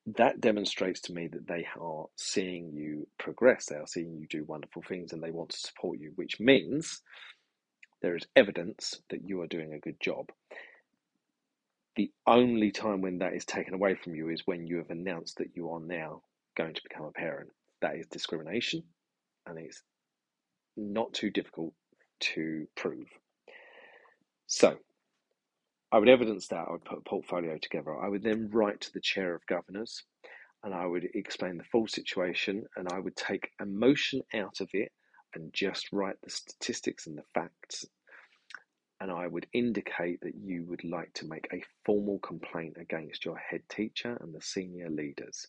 that 0.08 0.42
demonstrates 0.42 1.02
to 1.02 1.14
me 1.14 1.28
that 1.28 1.48
they 1.48 1.68
are 1.80 2.06
seeing 2.18 2.74
you 2.74 3.08
progress 3.20 3.68
they 3.68 3.76
are 3.76 3.88
seeing 3.88 4.16
you 4.18 4.28
do 4.28 4.44
wonderful 4.46 4.84
things 4.88 5.14
and 5.14 5.24
they 5.24 5.32
want 5.32 5.50
to 5.50 5.60
support 5.60 6.00
you 6.00 6.12
which 6.16 6.40
means 6.40 7.02
there 8.02 8.16
is 8.16 8.28
evidence 8.36 9.02
that 9.10 9.24
you 9.28 9.42
are 9.42 9.48
doing 9.48 9.74
a 9.74 9.80
good 9.80 10.00
job. 10.00 10.30
The 11.96 12.12
only 12.28 12.72
time 12.72 13.02
when 13.02 13.20
that 13.20 13.34
is 13.34 13.46
taken 13.46 13.74
away 13.74 13.96
from 13.96 14.16
you 14.16 14.30
is 14.30 14.44
when 14.46 14.68
you 14.68 14.78
have 14.78 14.90
announced 14.90 15.38
that 15.38 15.56
you 15.56 15.70
are 15.72 15.80
now 15.80 16.22
going 16.58 16.74
to 16.74 16.82
become 16.84 17.06
a 17.06 17.12
parent. 17.12 17.50
That 17.82 17.96
is 17.96 18.08
discrimination 18.08 18.84
and 19.46 19.58
it's 19.58 19.82
not 20.78 21.14
too 21.14 21.30
difficult 21.32 21.74
to 22.22 22.68
prove. 22.76 23.08
So, 24.48 24.78
I 25.92 25.98
would 25.98 26.10
evidence 26.10 26.48
that. 26.50 26.68
I 26.68 26.72
would 26.72 26.86
put 26.86 27.00
a 27.00 27.10
portfolio 27.10 27.58
together. 27.58 28.00
I 28.00 28.10
would 28.10 28.24
then 28.24 28.50
write 28.52 28.82
to 28.82 28.94
the 28.94 29.02
chair 29.02 29.34
of 29.34 29.46
governors 29.48 30.04
and 30.64 30.74
I 30.74 30.86
would 30.86 31.08
explain 31.14 31.58
the 31.58 31.64
full 31.64 31.88
situation 31.88 32.66
and 32.76 32.88
I 32.92 33.00
would 33.00 33.16
take 33.16 33.52
emotion 33.62 34.22
out 34.34 34.62
of 34.62 34.70
it 34.74 34.92
and 35.34 35.54
just 35.54 35.92
write 35.92 36.18
the 36.24 36.30
statistics 36.30 37.08
and 37.08 37.18
the 37.18 37.24
facts, 37.34 37.86
and 39.00 39.12
I 39.12 39.28
would 39.28 39.48
indicate 39.54 40.22
that 40.22 40.36
you 40.36 40.66
would 40.66 40.84
like 40.84 41.14
to 41.16 41.28
make 41.28 41.48
a 41.54 41.64
formal 41.86 42.20
complaint 42.20 42.78
against 42.80 43.26
your 43.26 43.38
head 43.38 43.62
teacher 43.70 44.18
and 44.20 44.34
the 44.34 44.42
senior 44.42 44.90
leaders. 44.90 45.48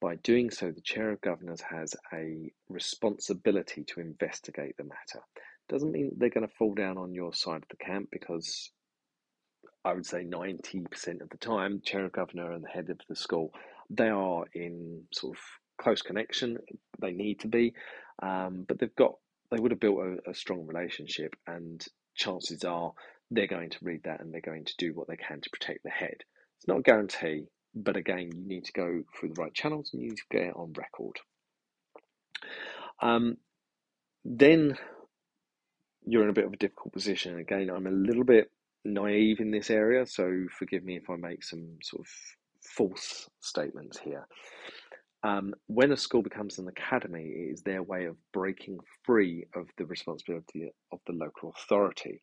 By 0.00 0.16
doing 0.16 0.50
so, 0.50 0.70
the 0.70 0.80
Chair 0.80 1.10
of 1.10 1.20
Governors 1.20 1.62
has 1.62 1.94
a 2.12 2.50
responsibility 2.68 3.84
to 3.84 4.00
investigate 4.00 4.76
the 4.76 4.84
matter. 4.84 5.24
Doesn't 5.68 5.92
mean 5.92 6.12
they're 6.16 6.30
going 6.30 6.46
to 6.46 6.54
fall 6.54 6.74
down 6.74 6.98
on 6.98 7.14
your 7.14 7.32
side 7.32 7.62
of 7.62 7.68
the 7.70 7.76
camp 7.76 8.08
because 8.10 8.70
I 9.86 9.94
would 9.94 10.04
say 10.04 10.24
90% 10.24 11.20
of 11.22 11.30
the 11.30 11.36
time, 11.36 11.80
Chair 11.80 12.06
of 12.06 12.12
Governor 12.12 12.50
and 12.50 12.64
the 12.64 12.68
head 12.68 12.90
of 12.90 12.98
the 13.08 13.14
school, 13.14 13.52
they 13.88 14.08
are 14.08 14.44
in 14.52 15.04
sort 15.12 15.36
of 15.36 15.42
close 15.80 16.02
connection. 16.02 16.58
They 17.00 17.12
need 17.12 17.40
to 17.40 17.48
be, 17.48 17.72
um, 18.20 18.64
but 18.66 18.80
they've 18.80 18.96
got 18.96 19.12
they 19.52 19.60
would 19.60 19.70
have 19.70 19.78
built 19.78 20.00
a, 20.00 20.30
a 20.30 20.34
strong 20.34 20.66
relationship, 20.66 21.36
and 21.46 21.84
chances 22.16 22.64
are 22.64 22.94
they're 23.30 23.46
going 23.46 23.70
to 23.70 23.78
read 23.82 24.02
that 24.04 24.20
and 24.20 24.34
they're 24.34 24.40
going 24.40 24.64
to 24.64 24.74
do 24.76 24.92
what 24.92 25.06
they 25.06 25.16
can 25.16 25.40
to 25.40 25.50
protect 25.50 25.84
the 25.84 25.90
head. 25.90 26.16
It's 26.58 26.66
not 26.66 26.78
a 26.78 26.82
guarantee, 26.82 27.46
but 27.72 27.96
again, 27.96 28.30
you 28.34 28.44
need 28.44 28.64
to 28.64 28.72
go 28.72 29.04
through 29.14 29.34
the 29.34 29.40
right 29.40 29.54
channels 29.54 29.90
and 29.92 30.02
you 30.02 30.08
need 30.08 30.16
to 30.16 30.22
get 30.32 30.42
it 30.42 30.56
on 30.56 30.72
record. 30.76 31.20
Um, 33.00 33.36
then 34.24 34.78
you're 36.04 36.24
in 36.24 36.30
a 36.30 36.32
bit 36.32 36.46
of 36.46 36.52
a 36.52 36.56
difficult 36.56 36.92
position. 36.92 37.38
Again, 37.38 37.70
I'm 37.70 37.86
a 37.86 37.90
little 37.90 38.24
bit 38.24 38.50
naive 38.86 39.40
in 39.40 39.50
this 39.50 39.70
area, 39.70 40.06
so 40.06 40.46
forgive 40.58 40.84
me 40.84 40.96
if 40.96 41.10
I 41.10 41.16
make 41.16 41.44
some 41.44 41.76
sort 41.82 42.00
of 42.00 42.08
false 42.62 43.28
statements 43.40 43.98
here. 43.98 44.26
Um, 45.22 45.54
when 45.66 45.92
a 45.92 45.96
school 45.96 46.22
becomes 46.22 46.58
an 46.58 46.68
academy, 46.68 47.24
it 47.24 47.52
is 47.54 47.62
their 47.62 47.82
way 47.82 48.04
of 48.04 48.16
breaking 48.32 48.78
free 49.04 49.46
of 49.54 49.66
the 49.76 49.86
responsibility 49.86 50.70
of 50.92 51.00
the 51.06 51.12
local 51.14 51.52
authority. 51.56 52.22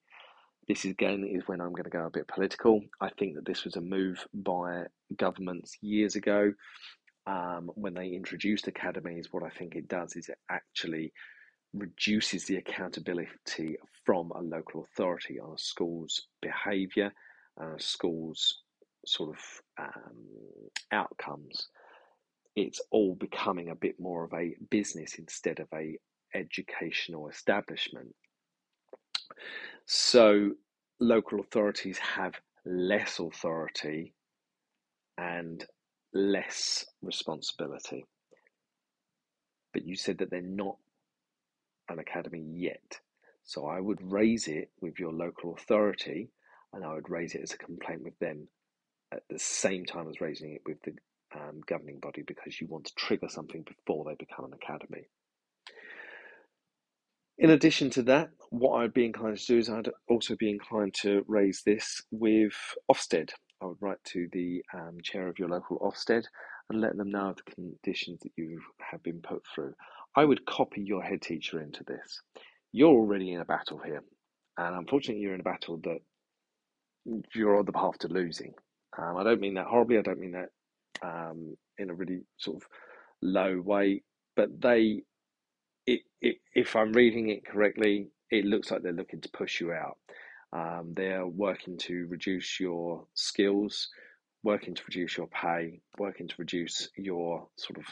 This 0.67 0.85
again 0.85 1.25
is 1.29 1.43
when 1.45 1.59
I'm 1.59 1.71
going 1.73 1.83
to 1.83 1.89
go 1.89 2.05
a 2.05 2.09
bit 2.09 2.27
political. 2.27 2.81
I 3.01 3.09
think 3.09 3.35
that 3.35 3.45
this 3.45 3.65
was 3.65 3.75
a 3.75 3.81
move 3.81 4.25
by 4.33 4.85
governments 5.17 5.77
years 5.81 6.15
ago 6.15 6.53
um, 7.27 7.71
when 7.75 7.93
they 7.93 8.07
introduced 8.07 8.67
academies. 8.67 9.27
What 9.31 9.43
I 9.43 9.49
think 9.49 9.75
it 9.75 9.89
does 9.89 10.15
is 10.15 10.29
it 10.29 10.37
actually 10.49 11.11
reduces 11.73 12.45
the 12.45 12.57
accountability 12.57 13.77
from 14.05 14.31
a 14.31 14.41
local 14.41 14.83
authority 14.83 15.39
on 15.39 15.53
a 15.53 15.57
school's 15.57 16.27
behaviour 16.41 17.11
a 17.59 17.79
school's 17.79 18.61
sort 19.05 19.29
of 19.29 19.37
um, 19.79 20.17
outcomes 20.91 21.67
it's 22.55 22.81
all 22.91 23.15
becoming 23.15 23.69
a 23.69 23.75
bit 23.75 23.99
more 23.99 24.23
of 24.23 24.33
a 24.33 24.55
business 24.69 25.15
instead 25.15 25.59
of 25.59 25.67
a 25.73 25.97
educational 26.35 27.27
establishment. 27.27 28.13
So 29.85 30.51
local 30.99 31.39
authorities 31.39 31.97
have 31.97 32.33
less 32.65 33.19
authority 33.19 34.13
and 35.17 35.65
less 36.13 36.85
responsibility. 37.01 38.05
But 39.73 39.85
you 39.85 39.95
said 39.95 40.19
that 40.19 40.29
they're 40.29 40.41
not 40.41 40.77
an 41.89 41.99
academy 41.99 42.43
yet. 42.55 42.99
So 43.43 43.65
I 43.67 43.79
would 43.79 43.99
raise 44.11 44.47
it 44.47 44.71
with 44.81 44.99
your 44.99 45.11
local 45.11 45.53
authority 45.53 46.29
and 46.73 46.83
I 46.83 46.93
would 46.93 47.09
raise 47.09 47.35
it 47.35 47.41
as 47.41 47.53
a 47.53 47.57
complaint 47.57 48.03
with 48.03 48.17
them 48.19 48.47
at 49.13 49.23
the 49.29 49.39
same 49.39 49.85
time 49.85 50.09
as 50.09 50.21
raising 50.21 50.53
it 50.53 50.61
with 50.65 50.81
the 50.83 50.93
um, 51.35 51.61
governing 51.67 51.99
body 51.99 52.23
because 52.25 52.59
you 52.59 52.67
want 52.67 52.85
to 52.85 52.95
trigger 52.95 53.27
something 53.29 53.63
before 53.63 54.05
they 54.05 54.15
become 54.15 54.45
an 54.45 54.53
academy. 54.53 55.07
In 57.37 57.49
addition 57.49 57.89
to 57.91 58.03
that, 58.03 58.29
what 58.51 58.77
I'd 58.77 58.93
be 58.93 59.05
inclined 59.05 59.37
to 59.39 59.45
do 59.45 59.57
is 59.57 59.69
I'd 59.69 59.89
also 60.07 60.35
be 60.35 60.49
inclined 60.51 60.93
to 61.01 61.25
raise 61.27 61.63
this 61.63 62.01
with 62.11 62.53
Ofsted. 62.91 63.31
I 63.61 63.65
would 63.65 63.81
write 63.81 64.03
to 64.05 64.27
the 64.31 64.63
um, 64.73 64.97
chair 65.01 65.27
of 65.27 65.39
your 65.39 65.49
local 65.49 65.79
Ofsted 65.79 66.25
and 66.69 66.79
let 66.79 66.95
them 66.95 67.09
know 67.09 67.33
the 67.33 67.51
conditions 67.51 68.19
that 68.21 68.31
you 68.35 68.61
have 68.79 69.01
been 69.01 69.19
put 69.21 69.43
through. 69.53 69.73
I 70.15 70.25
would 70.25 70.45
copy 70.45 70.81
your 70.81 71.01
head 71.01 71.21
teacher 71.21 71.61
into 71.61 71.83
this. 71.83 72.21
You're 72.71 72.89
already 72.89 73.33
in 73.33 73.41
a 73.41 73.45
battle 73.45 73.79
here, 73.79 74.03
and 74.57 74.75
unfortunately, 74.75 75.21
you're 75.21 75.33
in 75.33 75.41
a 75.41 75.43
battle 75.43 75.77
that 75.83 75.99
you're 77.33 77.57
on 77.57 77.65
the 77.65 77.71
path 77.71 77.99
to 77.99 78.07
losing. 78.07 78.53
Um, 78.97 79.17
I 79.17 79.23
don't 79.23 79.41
mean 79.41 79.55
that 79.55 79.65
horribly. 79.65 79.97
I 79.97 80.01
don't 80.01 80.19
mean 80.19 80.33
that 80.33 80.49
um, 81.01 81.55
in 81.77 81.89
a 81.89 81.93
really 81.93 82.21
sort 82.37 82.57
of 82.57 82.67
low 83.21 83.59
way, 83.59 84.03
but 84.35 84.61
they 84.61 85.03
it, 85.85 86.01
it, 86.21 86.37
if 86.55 86.75
I'm 86.75 86.93
reading 86.93 87.29
it 87.29 87.45
correctly, 87.45 88.07
it 88.31 88.45
looks 88.45 88.71
like 88.71 88.81
they're 88.81 88.93
looking 88.93 89.21
to 89.21 89.29
push 89.29 89.59
you 89.59 89.73
out. 89.73 89.97
Um, 90.53 90.93
they're 90.95 91.25
working 91.25 91.77
to 91.79 92.05
reduce 92.07 92.59
your 92.59 93.05
skills, 93.15 93.89
working 94.43 94.75
to 94.75 94.83
reduce 94.87 95.17
your 95.17 95.27
pay, 95.27 95.81
working 95.97 96.27
to 96.27 96.35
reduce 96.37 96.89
your 96.95 97.47
sort 97.57 97.79
of 97.79 97.85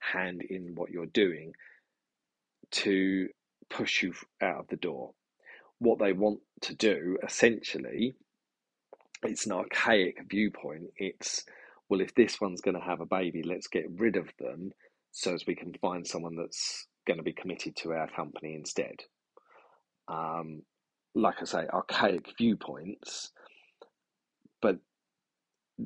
hand 0.00 0.42
in 0.42 0.74
what 0.74 0.90
you're 0.90 1.06
doing 1.06 1.52
to 2.70 3.28
push 3.70 4.02
you 4.02 4.14
out 4.40 4.60
of 4.60 4.68
the 4.68 4.76
door. 4.76 5.12
What 5.78 5.98
they 5.98 6.12
want 6.12 6.40
to 6.62 6.74
do 6.74 7.18
essentially, 7.24 8.14
it's 9.22 9.46
an 9.46 9.52
archaic 9.52 10.18
viewpoint. 10.28 10.84
It's, 10.96 11.44
well, 11.88 12.00
if 12.00 12.14
this 12.14 12.40
one's 12.40 12.60
going 12.60 12.76
to 12.76 12.84
have 12.84 13.00
a 13.00 13.06
baby, 13.06 13.42
let's 13.42 13.68
get 13.68 13.86
rid 13.96 14.16
of 14.16 14.28
them 14.38 14.72
so 15.12 15.34
as 15.34 15.46
we 15.46 15.54
can 15.54 15.74
find 15.80 16.06
someone 16.06 16.36
that's 16.36 16.86
going 17.06 17.16
to 17.18 17.24
be 17.24 17.32
committed 17.32 17.76
to 17.76 17.92
our 17.92 18.08
company 18.08 18.54
instead. 18.54 18.96
Um, 20.08 20.62
like 21.14 21.36
I 21.40 21.44
say, 21.44 21.66
archaic 21.72 22.26
viewpoints, 22.36 23.32
but 24.60 24.78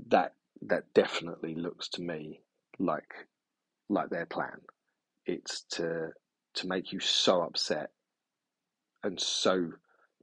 that 0.08 0.34
that 0.62 0.84
definitely 0.94 1.54
looks 1.54 1.88
to 1.88 2.02
me 2.02 2.40
like 2.78 3.26
like 3.88 4.10
their 4.10 4.26
plan. 4.26 4.60
It's 5.26 5.62
to 5.72 6.10
to 6.54 6.66
make 6.66 6.92
you 6.92 7.00
so 7.00 7.42
upset 7.42 7.90
and 9.02 9.18
so 9.18 9.70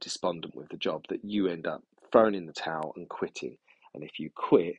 despondent 0.00 0.54
with 0.54 0.68
the 0.68 0.76
job 0.76 1.04
that 1.08 1.24
you 1.24 1.48
end 1.48 1.66
up 1.66 1.82
throwing 2.12 2.34
in 2.34 2.46
the 2.46 2.52
towel 2.52 2.92
and 2.96 3.08
quitting. 3.08 3.56
And 3.94 4.04
if 4.04 4.18
you 4.18 4.30
quit, 4.34 4.76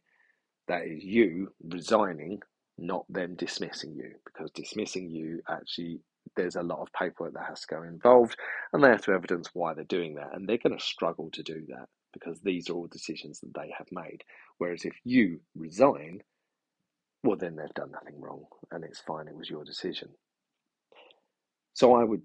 that 0.68 0.86
is 0.86 1.04
you 1.04 1.54
resigning, 1.64 2.42
not 2.78 3.06
them 3.10 3.36
dismissing 3.36 3.94
you, 3.94 4.14
because 4.26 4.52
dismissing 4.52 5.10
you 5.10 5.42
actually 5.50 6.00
there's 6.36 6.56
a 6.56 6.64
lot 6.64 6.80
of 6.80 6.94
paperwork 6.94 7.34
that 7.34 7.48
has 7.48 7.62
to 7.62 7.76
go 7.76 7.84
involved, 7.84 8.38
and 8.72 8.84
they 8.84 8.88
have 8.90 9.02
to 9.04 9.12
evidence 9.12 9.50
why 9.54 9.74
they're 9.74 9.84
doing 9.84 10.16
that, 10.16 10.34
and 10.34 10.48
they're 10.48 10.58
going 10.58 10.78
to 10.78 10.84
struggle 10.84 11.30
to 11.32 11.44
do 11.44 11.66
that 11.68 11.90
because 12.14 12.40
these 12.42 12.70
are 12.70 12.74
all 12.74 12.88
decisions 12.88 13.40
that 13.40 13.54
they 13.54 13.74
have 13.78 13.88
made. 13.92 14.24
Whereas 14.58 14.86
if 14.86 14.94
you 15.04 15.40
resign, 15.56 16.22
well, 17.24 17.38
then 17.38 17.56
they've 17.56 17.74
done 17.74 17.92
nothing 17.92 18.20
wrong, 18.20 18.46
and 18.72 18.84
it's 18.84 19.00
fine. 19.00 19.28
It 19.28 19.36
was 19.36 19.50
your 19.50 19.64
decision. 19.64 20.10
So 21.74 21.94
I 21.96 22.04
would, 22.04 22.24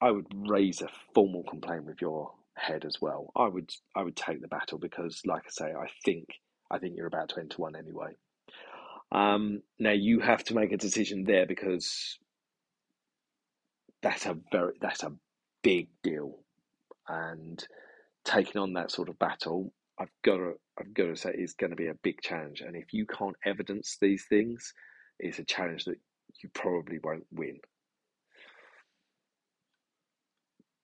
I 0.00 0.10
would 0.10 0.26
raise 0.34 0.80
a 0.80 0.88
formal 1.14 1.44
complaint 1.44 1.84
with 1.84 2.00
your 2.00 2.32
head 2.56 2.84
as 2.84 3.00
well. 3.00 3.32
I 3.36 3.48
would, 3.48 3.70
I 3.96 4.02
would 4.02 4.16
take 4.16 4.40
the 4.40 4.48
battle 4.48 4.78
because, 4.78 5.22
like 5.26 5.42
I 5.46 5.50
say, 5.50 5.66
I 5.72 5.88
think, 6.04 6.28
I 6.70 6.78
think 6.78 6.96
you're 6.96 7.06
about 7.06 7.30
to 7.30 7.40
enter 7.40 7.56
one 7.58 7.76
anyway. 7.76 8.14
Um, 9.10 9.62
now 9.78 9.92
you 9.92 10.20
have 10.20 10.44
to 10.44 10.54
make 10.54 10.72
a 10.72 10.76
decision 10.76 11.24
there 11.24 11.46
because 11.46 12.18
that's 14.02 14.26
a 14.26 14.36
very 14.52 14.74
that's 14.80 15.02
a 15.02 15.12
big 15.62 15.88
deal, 16.02 16.38
and 17.08 17.66
taking 18.24 18.60
on 18.60 18.74
that 18.74 18.90
sort 18.90 19.08
of 19.08 19.18
battle, 19.18 19.72
I've 20.00 20.10
got 20.24 20.36
to 20.38 20.54
I've 20.78 20.94
got 20.94 21.06
to 21.06 21.16
say 21.16 21.32
is 21.32 21.54
going 21.54 21.70
to 21.70 21.76
be 21.76 21.88
a 21.88 21.94
big 22.02 22.20
challenge. 22.22 22.60
And 22.62 22.76
if 22.76 22.92
you 22.92 23.06
can't 23.06 23.36
evidence 23.44 23.96
these 24.00 24.24
things, 24.28 24.72
it's 25.18 25.38
a 25.38 25.44
challenge 25.44 25.84
that 25.86 25.98
you 26.42 26.50
probably 26.54 26.98
won't 27.02 27.26
win. 27.32 27.60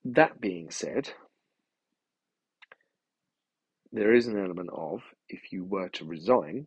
That 0.05 0.41
being 0.41 0.71
said, 0.71 1.11
there 3.93 4.15
is 4.15 4.27
an 4.27 4.39
element 4.39 4.71
of 4.73 5.03
if 5.29 5.53
you 5.53 5.65
were 5.65 5.89
to 5.91 6.05
resign, 6.05 6.67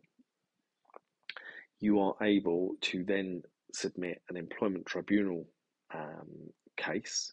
you 1.80 2.00
are 2.00 2.14
able 2.22 2.76
to 2.82 3.04
then 3.04 3.42
submit 3.72 4.22
an 4.30 4.36
employment 4.36 4.86
tribunal 4.86 5.46
um, 5.94 6.50
case 6.76 7.32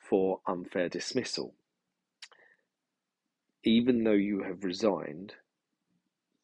for 0.00 0.40
unfair 0.46 0.88
dismissal. 0.88 1.54
Even 3.66 4.04
though 4.04 4.12
you 4.12 4.42
have 4.42 4.62
resigned, 4.62 5.34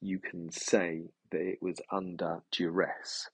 you 0.00 0.18
can 0.18 0.50
say 0.50 1.02
that 1.30 1.42
it 1.42 1.60
was 1.60 1.78
under 1.90 2.42
duress. 2.50 3.28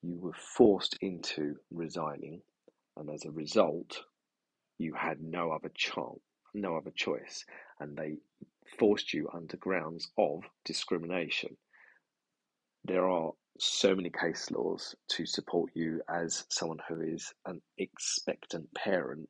You 0.00 0.16
were 0.18 0.32
forced 0.32 0.96
into 1.02 1.56
resigning, 1.70 2.40
and 2.96 3.10
as 3.10 3.26
a 3.26 3.30
result, 3.30 4.02
you 4.78 4.94
had 4.94 5.20
no 5.20 5.52
other 5.52 5.70
chance, 5.74 6.20
no 6.54 6.74
other 6.78 6.90
choice, 6.90 7.44
and 7.80 7.98
they 7.98 8.16
forced 8.78 9.12
you 9.12 9.28
under 9.30 9.58
grounds 9.58 10.10
of 10.16 10.44
discrimination. 10.64 11.54
There 12.82 13.06
are 13.06 13.32
so 13.58 13.94
many 13.94 14.08
case 14.08 14.50
laws 14.50 14.96
to 15.08 15.26
support 15.26 15.70
you 15.74 16.00
as 16.08 16.46
someone 16.48 16.80
who 16.88 17.02
is 17.02 17.34
an 17.44 17.60
expectant 17.76 18.72
parent, 18.72 19.28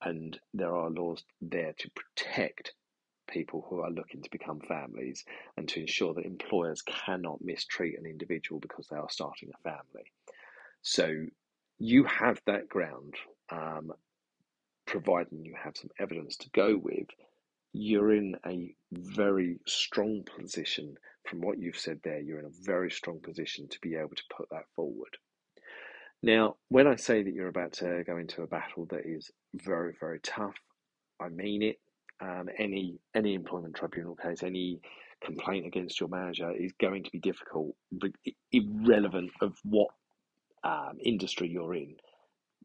and 0.00 0.40
there 0.54 0.74
are 0.74 0.88
laws 0.88 1.22
there 1.42 1.74
to 1.80 1.90
protect 1.90 2.72
people 3.26 3.66
who 3.68 3.80
are 3.80 3.90
looking 3.90 4.22
to 4.22 4.30
become 4.30 4.60
families 4.60 5.24
and 5.56 5.68
to 5.68 5.80
ensure 5.80 6.14
that 6.14 6.26
employers 6.26 6.82
cannot 6.82 7.42
mistreat 7.42 7.98
an 7.98 8.06
individual 8.06 8.60
because 8.60 8.86
they 8.88 8.96
are 8.96 9.10
starting 9.10 9.50
a 9.54 9.68
family. 9.68 10.10
So 10.82 11.26
you 11.78 12.04
have 12.04 12.40
that 12.46 12.68
ground, 12.68 13.14
um, 13.50 13.92
providing 14.86 15.44
you 15.44 15.54
have 15.62 15.76
some 15.76 15.90
evidence 15.98 16.36
to 16.38 16.50
go 16.50 16.76
with. 16.76 17.08
You're 17.72 18.14
in 18.14 18.36
a 18.46 18.74
very 18.92 19.58
strong 19.66 20.24
position 20.36 20.96
from 21.24 21.40
what 21.40 21.58
you've 21.58 21.78
said 21.78 22.00
there, 22.04 22.20
you're 22.20 22.38
in 22.38 22.44
a 22.44 22.62
very 22.62 22.90
strong 22.90 23.20
position 23.20 23.68
to 23.68 23.80
be 23.80 23.96
able 23.96 24.14
to 24.14 24.22
put 24.36 24.48
that 24.50 24.64
forward. 24.76 25.16
Now, 26.22 26.56
when 26.68 26.86
I 26.86 26.96
say 26.96 27.22
that 27.22 27.34
you're 27.34 27.48
about 27.48 27.72
to 27.74 28.04
go 28.06 28.18
into 28.18 28.42
a 28.42 28.46
battle 28.46 28.86
that 28.86 29.04
is 29.04 29.30
very, 29.54 29.94
very 29.98 30.20
tough, 30.20 30.54
I 31.20 31.28
mean 31.28 31.62
it. 31.62 31.80
Um, 32.24 32.48
any 32.58 32.98
any 33.14 33.34
employment 33.34 33.74
tribunal 33.74 34.16
case, 34.16 34.42
any 34.42 34.80
complaint 35.22 35.66
against 35.66 36.00
your 36.00 36.08
manager 36.08 36.50
is 36.50 36.72
going 36.80 37.04
to 37.04 37.10
be 37.10 37.18
difficult, 37.18 37.74
irrelevant 38.52 39.30
of 39.42 39.58
what 39.64 39.88
um, 40.62 40.98
industry 41.04 41.48
you're 41.48 41.74
in. 41.74 41.96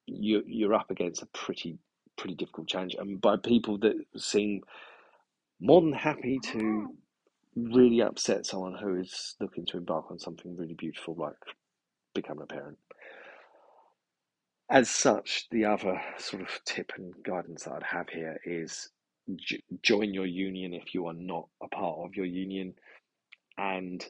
You, 0.06 0.44
you're 0.46 0.74
up 0.74 0.92
against 0.92 1.22
a 1.22 1.28
pretty 1.28 1.78
pretty 2.18 2.36
difficult 2.36 2.68
challenge, 2.68 2.96
and 2.98 3.20
by 3.20 3.36
people 3.38 3.78
that 3.80 3.96
seem 4.18 4.62
more 5.60 5.82
than 5.82 5.94
happy 5.94 6.40
to 6.52 6.88
really 7.56 8.02
upset 8.02 8.46
someone 8.46 8.76
who 8.76 8.96
is 8.96 9.36
looking 9.42 9.66
to 9.66 9.78
embark 9.78 10.06
on 10.10 10.20
something 10.20 10.56
really 10.56 10.76
beautiful 10.76 11.16
like 11.16 11.36
becoming 12.14 12.44
a 12.44 12.46
parent. 12.46 12.78
As 14.70 14.90
such, 14.90 15.48
the 15.50 15.66
other 15.66 16.02
sort 16.18 16.44
of 16.44 16.60
tip 16.64 16.92
and 16.96 17.14
guidance 17.24 17.64
that 17.64 17.74
I'd 17.74 17.84
have 17.84 18.10
here 18.10 18.40
is 18.46 18.90
j- 19.38 19.64
join 19.82 20.14
your 20.14 20.26
union 20.26 20.74
if 20.74 20.94
you 20.94 21.08
are 21.08 21.14
not 21.14 21.48
a 21.62 21.68
part 21.68 22.00
of 22.00 22.16
your 22.16 22.26
union 22.26 22.74
and 23.58 24.06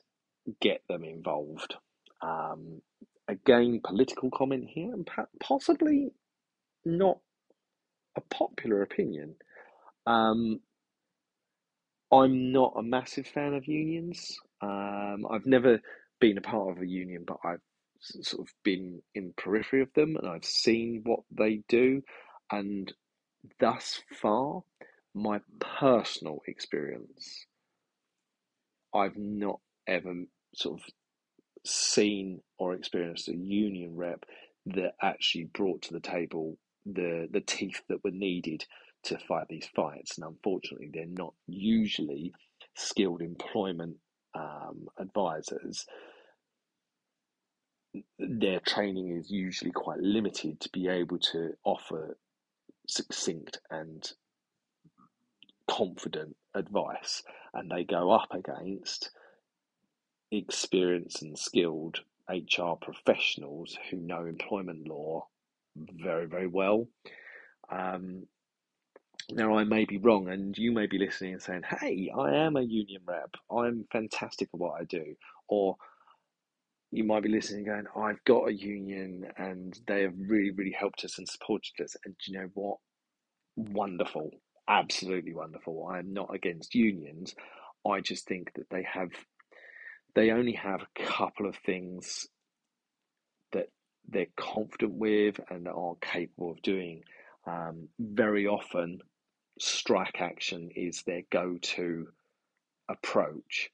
get 0.61 0.81
them 0.87 1.03
involved. 1.03 1.75
Um, 2.21 2.81
again, 3.27 3.81
political 3.83 4.29
comment 4.31 4.65
here, 4.67 4.93
and 4.93 5.07
possibly 5.39 6.11
not 6.85 7.19
a 8.15 8.21
popular 8.21 8.81
opinion. 8.81 9.35
Um, 10.05 10.59
I'm 12.11 12.51
not 12.51 12.73
a 12.75 12.83
massive 12.83 13.27
fan 13.27 13.53
of 13.53 13.67
unions. 13.67 14.37
Um, 14.61 15.25
I've 15.29 15.45
never 15.45 15.79
been 16.19 16.37
a 16.37 16.41
part 16.41 16.71
of 16.75 16.81
a 16.81 16.87
union, 16.87 17.23
but 17.25 17.37
I've 17.43 17.61
sort 17.99 18.47
of 18.47 18.53
been 18.63 19.01
in 19.13 19.33
periphery 19.37 19.81
of 19.81 19.93
them 19.93 20.15
and 20.15 20.27
I've 20.27 20.45
seen 20.45 21.01
what 21.05 21.21
they 21.31 21.61
do. 21.67 22.01
And 22.51 22.91
thus 23.59 24.01
far, 24.21 24.63
my 25.13 25.39
personal 25.59 26.39
experience, 26.47 27.45
I've 28.93 29.17
not 29.17 29.59
ever 29.87 30.13
sort 30.55 30.81
of 30.81 30.85
seen 31.65 32.41
or 32.57 32.73
experienced 32.73 33.27
a 33.27 33.35
union 33.35 33.95
rep 33.95 34.25
that 34.65 34.93
actually 35.01 35.45
brought 35.45 35.81
to 35.83 35.93
the 35.93 35.99
table 35.99 36.57
the 36.85 37.27
the 37.31 37.41
teeth 37.41 37.81
that 37.89 38.03
were 38.03 38.11
needed 38.11 38.65
to 39.03 39.17
fight 39.17 39.47
these 39.49 39.67
fights. 39.75 40.17
And 40.17 40.25
unfortunately, 40.27 40.89
they're 40.93 41.05
not 41.05 41.33
usually 41.47 42.33
skilled 42.75 43.21
employment 43.21 43.97
um, 44.35 44.87
advisors. 44.97 45.85
Their 48.19 48.59
training 48.59 49.17
is 49.17 49.31
usually 49.31 49.71
quite 49.71 49.99
limited 49.99 50.59
to 50.61 50.69
be 50.71 50.87
able 50.87 51.19
to 51.31 51.51
offer 51.63 52.17
succinct 52.87 53.59
and 53.69 54.03
confident 55.69 56.35
advice, 56.55 57.23
and 57.53 57.71
they 57.71 57.83
go 57.83 58.11
up 58.11 58.29
against 58.33 59.11
experienced 60.31 61.21
and 61.21 61.37
skilled 61.37 61.99
HR 62.29 62.73
professionals 62.81 63.77
who 63.89 63.97
know 63.97 64.25
employment 64.25 64.87
law 64.87 65.27
very, 65.75 66.27
very 66.27 66.47
well. 66.47 66.87
Um, 67.71 68.27
now, 69.31 69.57
I 69.57 69.63
may 69.63 69.85
be 69.85 69.97
wrong, 69.97 70.29
and 70.29 70.57
you 70.57 70.71
may 70.71 70.87
be 70.87 70.97
listening 70.97 71.33
and 71.33 71.41
saying, 71.41 71.61
Hey, 71.81 72.11
I 72.17 72.35
am 72.35 72.55
a 72.57 72.61
union 72.61 73.01
rep. 73.07 73.35
I'm 73.51 73.85
fantastic 73.91 74.49
at 74.53 74.59
what 74.59 74.81
I 74.81 74.85
do. 74.85 75.15
Or 75.47 75.77
you 76.91 77.03
might 77.03 77.23
be 77.23 77.29
listening 77.29 77.67
and 77.67 77.85
going, 77.85 78.05
I've 78.05 78.23
got 78.25 78.49
a 78.49 78.53
union 78.53 79.27
and 79.37 79.79
they 79.87 80.01
have 80.03 80.13
really, 80.17 80.51
really 80.51 80.75
helped 80.77 81.05
us 81.05 81.17
and 81.19 81.27
supported 81.27 81.73
us. 81.83 81.95
And 82.03 82.15
you 82.25 82.39
know 82.39 82.49
what? 82.53 82.77
Wonderful. 83.55 84.31
Absolutely 84.69 85.33
wonderful. 85.33 85.89
I 85.91 85.99
am 85.99 86.13
not 86.13 86.33
against 86.33 86.75
unions. 86.75 87.35
I 87.87 88.01
just 88.01 88.27
think 88.27 88.53
that 88.55 88.69
they 88.69 88.83
have, 88.83 89.09
they 90.15 90.31
only 90.31 90.53
have 90.53 90.81
a 90.83 91.03
couple 91.03 91.49
of 91.49 91.55
things 91.65 92.27
that 93.51 93.69
they're 94.07 94.27
confident 94.37 94.93
with 94.93 95.39
and 95.49 95.67
are 95.67 95.95
capable 96.01 96.51
of 96.51 96.61
doing. 96.61 97.01
Um, 97.47 97.89
very 97.99 98.45
often, 98.45 98.99
strike 99.59 100.21
action 100.21 100.69
is 100.75 101.03
their 101.03 101.23
go 101.31 101.57
to 101.59 102.07
approach. 102.89 103.71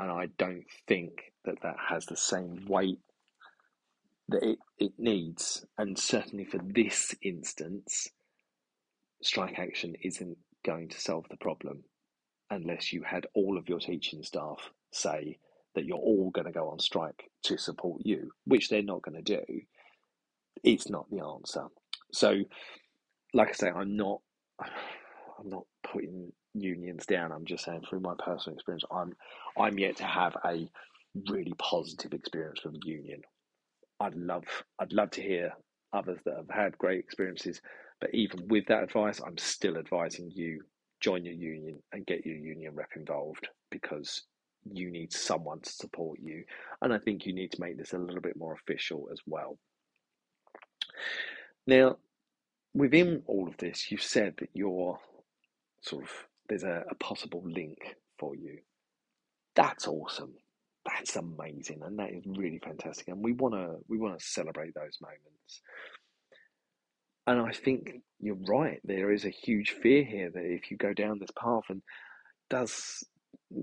And 0.00 0.10
I 0.10 0.26
don't 0.38 0.66
think 0.88 1.32
that 1.44 1.62
that 1.62 1.76
has 1.88 2.06
the 2.06 2.16
same 2.16 2.66
weight 2.68 2.98
that 4.28 4.42
it, 4.42 4.58
it 4.78 4.92
needs. 4.98 5.64
And 5.78 5.96
certainly 5.96 6.44
for 6.44 6.58
this 6.62 7.14
instance, 7.22 8.08
strike 9.22 9.58
action 9.58 9.94
isn't 10.02 10.36
going 10.64 10.88
to 10.88 11.00
solve 11.00 11.26
the 11.30 11.36
problem 11.36 11.84
unless 12.50 12.92
you 12.92 13.02
had 13.02 13.26
all 13.34 13.58
of 13.58 13.68
your 13.68 13.80
teaching 13.80 14.22
staff 14.22 14.70
say 14.92 15.38
that 15.74 15.84
you're 15.84 15.98
all 15.98 16.30
going 16.30 16.46
to 16.46 16.52
go 16.52 16.68
on 16.70 16.78
strike 16.78 17.30
to 17.44 17.58
support 17.58 18.02
you, 18.04 18.30
which 18.44 18.68
they're 18.68 18.82
not 18.82 19.02
going 19.02 19.22
to 19.22 19.36
do. 19.36 19.42
It's 20.64 20.88
not 20.88 21.10
the 21.10 21.24
answer. 21.24 21.66
So, 22.12 22.42
like 23.34 23.48
I 23.48 23.52
say, 23.52 23.68
I'm 23.68 23.96
not, 23.96 24.20
I'm 24.60 25.50
not 25.50 25.64
putting 25.82 26.32
unions 26.54 27.04
down. 27.06 27.32
I'm 27.32 27.44
just 27.44 27.64
saying 27.64 27.82
through 27.88 28.00
my 28.00 28.14
personal 28.24 28.54
experience, 28.56 28.84
I'm, 28.90 29.12
I'm 29.58 29.78
yet 29.78 29.96
to 29.96 30.04
have 30.04 30.36
a 30.44 30.68
really 31.30 31.52
positive 31.58 32.14
experience 32.14 32.60
with 32.64 32.74
a 32.74 32.78
union. 32.86 33.22
I'd 34.00 34.14
love, 34.14 34.44
I'd 34.78 34.92
love 34.92 35.10
to 35.12 35.22
hear 35.22 35.52
others 35.92 36.18
that 36.24 36.36
have 36.36 36.50
had 36.50 36.78
great 36.78 37.00
experiences. 37.00 37.60
But 38.00 38.14
even 38.14 38.48
with 38.48 38.66
that 38.66 38.82
advice, 38.82 39.20
I'm 39.24 39.38
still 39.38 39.76
advising 39.78 40.30
you 40.30 40.62
join 41.00 41.24
your 41.24 41.34
union 41.34 41.82
and 41.92 42.06
get 42.06 42.26
your 42.26 42.36
union 42.36 42.74
rep 42.74 42.90
involved 42.96 43.48
because 43.70 44.22
you 44.72 44.90
need 44.90 45.12
someone 45.12 45.60
to 45.60 45.70
support 45.70 46.18
you. 46.20 46.44
And 46.82 46.92
I 46.92 46.98
think 46.98 47.26
you 47.26 47.32
need 47.32 47.52
to 47.52 47.60
make 47.60 47.78
this 47.78 47.92
a 47.92 47.98
little 47.98 48.20
bit 48.20 48.36
more 48.36 48.54
official 48.54 49.08
as 49.12 49.20
well. 49.26 49.58
Now, 51.66 51.98
within 52.74 53.22
all 53.26 53.48
of 53.48 53.56
this, 53.56 53.90
you've 53.90 54.02
said 54.02 54.34
that 54.38 54.50
you're 54.54 54.98
sort 55.80 56.04
of 56.04 56.10
there's 56.48 56.64
a, 56.64 56.84
a 56.90 56.94
possible 56.96 57.42
link 57.44 57.78
for 58.18 58.34
you. 58.34 58.58
That's 59.54 59.88
awesome. 59.88 60.34
That's 60.84 61.16
amazing, 61.16 61.82
and 61.82 61.98
that 61.98 62.10
is 62.12 62.22
really 62.26 62.60
fantastic. 62.60 63.08
And 63.08 63.22
we 63.22 63.32
want 63.32 63.54
to 63.54 63.76
we 63.88 63.98
want 63.98 64.18
to 64.18 64.24
celebrate 64.24 64.74
those 64.74 64.98
moments. 65.00 65.60
And 67.26 67.40
I 67.40 67.52
think 67.52 68.02
you're 68.20 68.38
right. 68.48 68.80
There 68.84 69.12
is 69.12 69.24
a 69.24 69.30
huge 69.30 69.70
fear 69.70 70.04
here 70.04 70.30
that 70.30 70.44
if 70.44 70.70
you 70.70 70.76
go 70.76 70.92
down 70.92 71.18
this 71.18 71.30
path, 71.38 71.64
and 71.68 71.82
does 72.50 73.04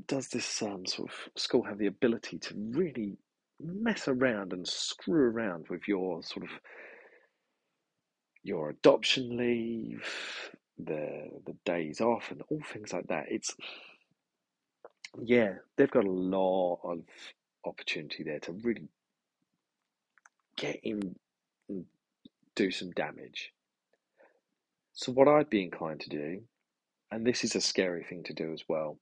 does 0.08 0.30
this 0.30 0.62
um, 0.62 0.86
sort 0.86 1.10
of 1.12 1.16
school 1.42 1.64
have 1.64 1.78
the 1.78 1.88
ability 1.88 2.40
to 2.40 2.56
really 2.72 3.18
mess 3.62 4.08
around 4.08 4.54
and 4.54 4.68
screw 4.68 5.32
around 5.32 5.66
with 5.70 5.88
your 5.88 6.24
sort 6.24 6.46
of 6.46 6.52
your 8.44 8.70
adoption 8.70 9.38
leave, 9.38 10.06
the 10.78 11.30
the 11.46 11.56
days 11.66 12.02
off, 12.02 12.32
and 12.32 12.42
all 12.50 12.62
things 12.72 12.94
like 12.94 13.08
that? 13.08 13.26
It's 13.30 13.56
yeah, 15.22 15.56
they've 15.78 15.92
got 15.92 16.06
a 16.06 16.12
lot 16.12 16.80
of 16.84 17.00
opportunity 17.66 18.24
there 18.24 18.40
to 18.40 18.52
really 18.52 18.90
get 20.58 20.82
in 20.84 21.16
and 21.70 21.86
do 22.56 22.72
some 22.72 22.92
damage. 22.92 23.53
So, 24.96 25.12
what 25.12 25.28
I'd 25.28 25.50
be 25.50 25.64
inclined 25.64 26.02
to 26.02 26.10
do, 26.10 26.44
and 27.10 27.26
this 27.26 27.44
is 27.44 27.56
a 27.56 27.62
scary 27.62 28.04
thing 28.04 28.24
to 28.26 28.34
do 28.34 28.54
as 28.54 28.64
well, 28.70 29.00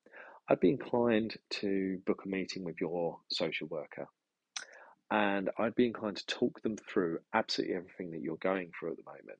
I'd 0.47 0.61
be 0.61 0.69
inclined 0.69 1.37
to 1.61 1.99
book 2.05 2.21
a 2.25 2.29
meeting 2.29 2.63
with 2.63 2.79
your 2.79 3.19
social 3.29 3.67
worker. 3.67 4.07
And 5.11 5.49
I'd 5.59 5.75
be 5.75 5.85
inclined 5.85 6.15
to 6.17 6.25
talk 6.25 6.61
them 6.61 6.77
through 6.77 7.19
absolutely 7.33 7.75
everything 7.75 8.11
that 8.11 8.21
you're 8.21 8.37
going 8.37 8.71
through 8.71 8.91
at 8.91 8.97
the 8.97 9.03
moment. 9.03 9.39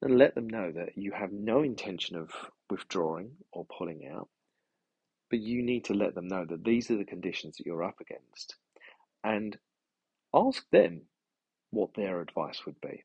And 0.00 0.16
let 0.16 0.34
them 0.34 0.48
know 0.48 0.72
that 0.72 0.96
you 0.96 1.12
have 1.12 1.32
no 1.32 1.62
intention 1.62 2.16
of 2.16 2.30
withdrawing 2.70 3.32
or 3.52 3.66
pulling 3.66 4.08
out, 4.08 4.30
but 5.28 5.38
you 5.38 5.62
need 5.62 5.84
to 5.84 5.94
let 5.94 6.14
them 6.14 6.28
know 6.28 6.46
that 6.46 6.64
these 6.64 6.90
are 6.90 6.96
the 6.96 7.04
conditions 7.04 7.58
that 7.58 7.66
you're 7.66 7.84
up 7.84 8.00
against. 8.00 8.56
And 9.22 9.58
ask 10.34 10.64
them 10.70 11.02
what 11.70 11.92
their 11.94 12.22
advice 12.22 12.64
would 12.64 12.80
be. 12.80 13.04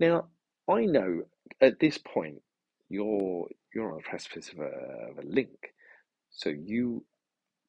Now, 0.00 0.26
I 0.70 0.86
know 0.86 1.22
at 1.60 1.80
this 1.80 1.98
point 1.98 2.42
you're 2.88 3.48
you're 3.74 3.90
on 3.92 3.98
the 3.98 4.02
precipice 4.08 4.50
of 4.52 4.60
a, 4.60 5.10
of 5.12 5.18
a 5.18 5.26
link, 5.26 5.74
so 6.30 6.50
you. 6.50 7.04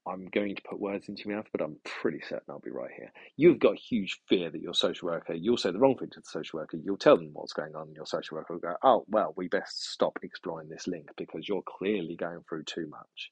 I'm 0.07 0.27
going 0.27 0.57
to 0.57 0.63
put 0.63 0.81
words 0.81 1.09
into 1.09 1.23
your 1.25 1.37
mouth, 1.37 1.47
but 1.53 1.61
I'm 1.61 1.77
pretty 1.85 2.21
certain 2.21 2.45
I'll 2.49 2.59
be 2.59 2.71
right 2.71 2.91
here. 2.97 3.11
You've 3.37 3.59
got 3.59 3.77
huge 3.77 4.19
fear 4.29 4.51
that 4.51 4.61
your 4.61 4.73
social 4.73 5.07
worker, 5.07 5.33
you'll 5.33 5.57
say 5.57 5.71
the 5.71 5.79
wrong 5.79 5.97
thing 5.97 6.09
to 6.11 6.21
the 6.21 6.27
social 6.27 6.59
worker, 6.59 6.77
you'll 6.83 6.97
tell 6.97 7.17
them 7.17 7.31
what's 7.33 7.53
going 7.53 7.75
on, 7.75 7.87
and 7.87 7.95
your 7.95 8.07
social 8.07 8.37
worker 8.37 8.55
will 8.55 8.61
go, 8.61 8.75
oh, 8.83 9.05
well, 9.09 9.33
we 9.37 9.47
best 9.49 9.91
stop 9.91 10.19
exploring 10.23 10.69
this 10.69 10.87
link 10.87 11.09
because 11.17 11.47
you're 11.49 11.63
clearly 11.79 12.17
going 12.17 12.41
through 12.49 12.65
too 12.65 12.87
much. 12.89 13.31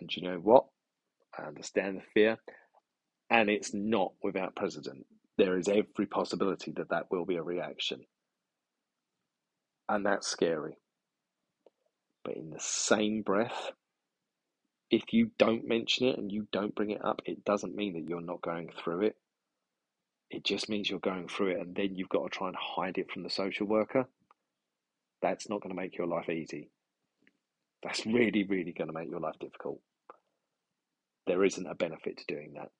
And 0.00 0.14
you 0.16 0.22
know 0.22 0.38
what? 0.38 0.66
I 1.38 1.44
understand 1.44 1.98
the 1.98 2.02
fear, 2.14 2.38
and 3.30 3.50
it's 3.50 3.74
not 3.74 4.12
without 4.22 4.56
precedent. 4.56 5.06
There 5.38 5.58
is 5.58 5.68
every 5.68 6.06
possibility 6.06 6.72
that 6.76 6.90
that 6.90 7.06
will 7.10 7.26
be 7.26 7.36
a 7.36 7.42
reaction 7.42 8.02
and 9.90 10.06
that's 10.06 10.28
scary. 10.28 10.78
But 12.24 12.36
in 12.36 12.50
the 12.50 12.60
same 12.60 13.22
breath, 13.22 13.72
if 14.90 15.12
you 15.12 15.32
don't 15.36 15.66
mention 15.66 16.06
it 16.06 16.16
and 16.16 16.30
you 16.30 16.46
don't 16.52 16.74
bring 16.74 16.90
it 16.90 17.04
up, 17.04 17.22
it 17.24 17.44
doesn't 17.44 17.74
mean 17.74 17.94
that 17.94 18.08
you're 18.08 18.20
not 18.20 18.40
going 18.40 18.70
through 18.82 19.02
it. 19.02 19.16
It 20.30 20.44
just 20.44 20.68
means 20.68 20.88
you're 20.88 21.00
going 21.00 21.26
through 21.26 21.52
it 21.52 21.60
and 21.60 21.74
then 21.74 21.96
you've 21.96 22.08
got 22.08 22.22
to 22.22 22.38
try 22.38 22.46
and 22.46 22.56
hide 22.56 22.98
it 22.98 23.10
from 23.10 23.24
the 23.24 23.30
social 23.30 23.66
worker. 23.66 24.06
That's 25.22 25.48
not 25.48 25.60
going 25.60 25.74
to 25.74 25.80
make 25.80 25.98
your 25.98 26.06
life 26.06 26.28
easy. 26.28 26.70
That's 27.82 28.06
really, 28.06 28.44
really 28.44 28.72
going 28.72 28.88
to 28.88 28.94
make 28.94 29.10
your 29.10 29.20
life 29.20 29.38
difficult. 29.40 29.80
There 31.26 31.44
isn't 31.44 31.66
a 31.66 31.74
benefit 31.74 32.18
to 32.18 32.24
doing 32.26 32.52
that. 32.54 32.70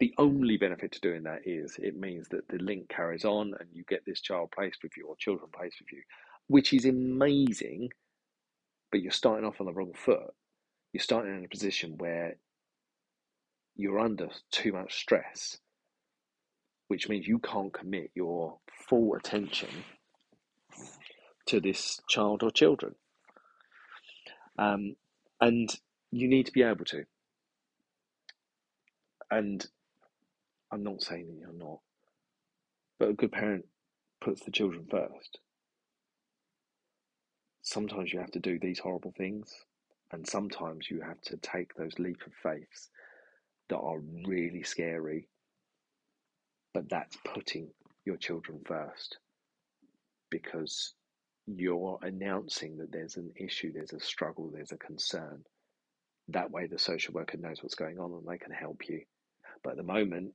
The 0.00 0.12
only 0.18 0.58
benefit 0.58 0.92
to 0.92 1.00
doing 1.00 1.22
that 1.22 1.40
is 1.46 1.76
it 1.78 1.96
means 1.96 2.28
that 2.28 2.46
the 2.48 2.58
link 2.58 2.88
carries 2.88 3.24
on 3.24 3.54
and 3.58 3.68
you 3.72 3.84
get 3.88 4.04
this 4.04 4.20
child 4.20 4.50
placed 4.54 4.82
with 4.82 4.96
you 4.96 5.06
or 5.06 5.16
children 5.16 5.48
placed 5.52 5.80
with 5.80 5.92
you 5.92 6.02
which 6.48 6.72
is 6.72 6.84
amazing, 6.86 7.90
but 8.90 9.00
you're 9.00 9.12
starting 9.12 9.46
off 9.46 9.60
on 9.60 9.66
the 9.66 9.72
wrong 9.72 9.92
foot. 9.94 10.34
You're 10.92 11.02
starting 11.02 11.36
in 11.36 11.44
a 11.44 11.48
position 11.48 11.96
where 11.98 12.36
you're 13.76 14.00
under 14.00 14.28
too 14.50 14.72
much 14.72 14.98
stress, 14.98 15.58
which 16.88 17.08
means 17.08 17.28
you 17.28 17.38
can't 17.38 17.72
commit 17.72 18.10
your 18.14 18.58
full 18.88 19.14
attention 19.14 19.68
to 21.46 21.60
this 21.60 22.00
child 22.08 22.42
or 22.42 22.50
children. 22.50 22.94
Um, 24.58 24.96
and 25.40 25.70
you 26.10 26.28
need 26.28 26.46
to 26.46 26.52
be 26.52 26.62
able 26.62 26.86
to. 26.86 27.04
And 29.30 29.64
I'm 30.72 30.82
not 30.82 31.02
saying 31.02 31.26
that 31.28 31.38
you're 31.38 31.52
not, 31.52 31.80
but 32.98 33.10
a 33.10 33.12
good 33.12 33.32
parent 33.32 33.66
puts 34.20 34.42
the 34.42 34.50
children 34.50 34.86
first 34.90 35.38
sometimes 37.68 38.12
you 38.12 38.18
have 38.18 38.30
to 38.30 38.40
do 38.40 38.58
these 38.58 38.78
horrible 38.78 39.12
things, 39.16 39.52
and 40.12 40.26
sometimes 40.26 40.90
you 40.90 41.00
have 41.00 41.20
to 41.22 41.36
take 41.38 41.74
those 41.74 41.98
leap 41.98 42.22
of 42.26 42.32
faiths 42.42 42.88
that 43.68 43.78
are 43.78 44.00
really 44.26 44.62
scary, 44.62 45.28
but 46.72 46.88
that's 46.88 47.16
putting 47.24 47.68
your 48.06 48.16
children 48.16 48.60
first 48.64 49.18
because 50.30 50.94
you're 51.46 51.98
announcing 52.02 52.78
that 52.78 52.90
there's 52.90 53.16
an 53.16 53.30
issue, 53.36 53.72
there's 53.72 53.92
a 53.92 54.00
struggle, 54.00 54.50
there's 54.50 54.72
a 54.72 54.78
concern. 54.78 55.44
That 56.28 56.50
way, 56.50 56.66
the 56.66 56.78
social 56.78 57.14
worker 57.14 57.36
knows 57.38 57.62
what's 57.62 57.74
going 57.74 57.98
on 57.98 58.12
and 58.12 58.26
they 58.26 58.38
can 58.38 58.52
help 58.52 58.88
you. 58.88 59.02
But 59.62 59.70
at 59.70 59.76
the 59.76 59.82
moment, 59.82 60.32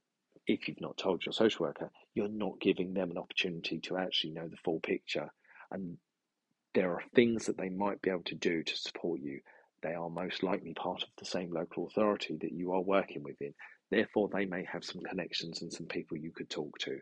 if 0.47 0.67
you've 0.67 0.81
not 0.81 0.97
told 0.97 1.25
your 1.25 1.33
social 1.33 1.65
worker, 1.65 1.89
you're 2.13 2.27
not 2.27 2.59
giving 2.59 2.93
them 2.93 3.11
an 3.11 3.17
opportunity 3.17 3.79
to 3.81 3.97
actually 3.97 4.31
know 4.31 4.47
the 4.47 4.57
full 4.57 4.79
picture. 4.79 5.29
And 5.71 5.97
there 6.73 6.91
are 6.91 7.03
things 7.15 7.45
that 7.45 7.57
they 7.57 7.69
might 7.69 8.01
be 8.01 8.09
able 8.09 8.23
to 8.23 8.35
do 8.35 8.63
to 8.63 8.75
support 8.75 9.19
you. 9.21 9.39
They 9.81 9.93
are 9.93 10.09
most 10.09 10.43
likely 10.43 10.73
part 10.73 11.03
of 11.03 11.09
the 11.17 11.25
same 11.25 11.51
local 11.51 11.87
authority 11.87 12.37
that 12.41 12.51
you 12.51 12.73
are 12.73 12.81
working 12.81 13.23
within. 13.23 13.53
Therefore, 13.91 14.29
they 14.33 14.45
may 14.45 14.65
have 14.71 14.83
some 14.83 15.01
connections 15.01 15.61
and 15.61 15.71
some 15.71 15.85
people 15.85 16.17
you 16.17 16.31
could 16.31 16.49
talk 16.49 16.77
to. 16.79 16.99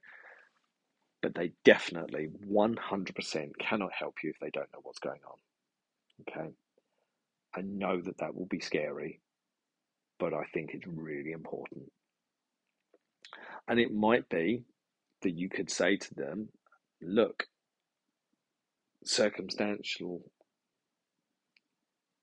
But 1.21 1.35
they 1.35 1.53
definitely 1.63 2.29
100% 2.49 3.51
cannot 3.59 3.93
help 3.93 4.15
you 4.23 4.31
if 4.31 4.39
they 4.41 4.49
don't 4.49 4.71
know 4.73 4.79
what's 4.81 4.99
going 4.99 5.21
on. 5.25 5.37
Okay? 6.27 6.49
I 7.55 7.61
know 7.61 8.01
that 8.01 8.17
that 8.17 8.35
will 8.35 8.47
be 8.47 8.59
scary, 8.59 9.21
but 10.19 10.33
I 10.33 10.43
think 10.53 10.71
it's 10.73 10.87
really 10.87 11.31
important. 11.31 11.91
And 13.67 13.79
it 13.79 13.93
might 13.93 14.27
be 14.29 14.63
that 15.21 15.37
you 15.37 15.49
could 15.49 15.69
say 15.69 15.97
to 15.97 16.15
them, 16.15 16.49
look, 17.01 17.45
circumstantial 19.05 20.21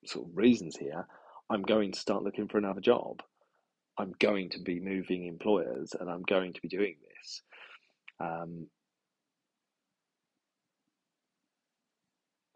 sort 0.04 0.28
of 0.28 0.36
reasons 0.36 0.76
here, 0.76 1.06
I'm 1.50 1.62
going 1.62 1.92
to 1.92 1.98
start 1.98 2.22
looking 2.22 2.48
for 2.48 2.58
another 2.58 2.80
job. 2.80 3.22
I'm 3.98 4.12
going 4.20 4.50
to 4.50 4.60
be 4.60 4.80
moving 4.80 5.26
employers 5.26 5.94
and 5.98 6.08
I'm 6.08 6.22
going 6.22 6.52
to 6.52 6.60
be 6.60 6.68
doing 6.68 6.96
this. 7.08 7.42
Um, 8.20 8.66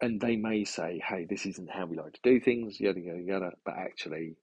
and 0.01 0.21
they 0.21 0.35
may 0.35 0.63
say, 0.63 1.01
hey, 1.05 1.25
this 1.29 1.45
isn't 1.45 1.69
how 1.69 1.85
we 1.85 1.97
like 1.97 2.13
to 2.13 2.19
do 2.23 2.39
things, 2.39 2.79
yada, 2.79 2.99
yada, 2.99 3.21
yada. 3.21 3.51
But 3.65 3.75
actually, 3.77 4.35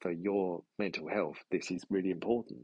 for 0.00 0.10
your 0.10 0.62
mental 0.78 1.08
health, 1.08 1.36
this 1.50 1.70
is 1.70 1.82
really 1.90 2.10
important. 2.10 2.62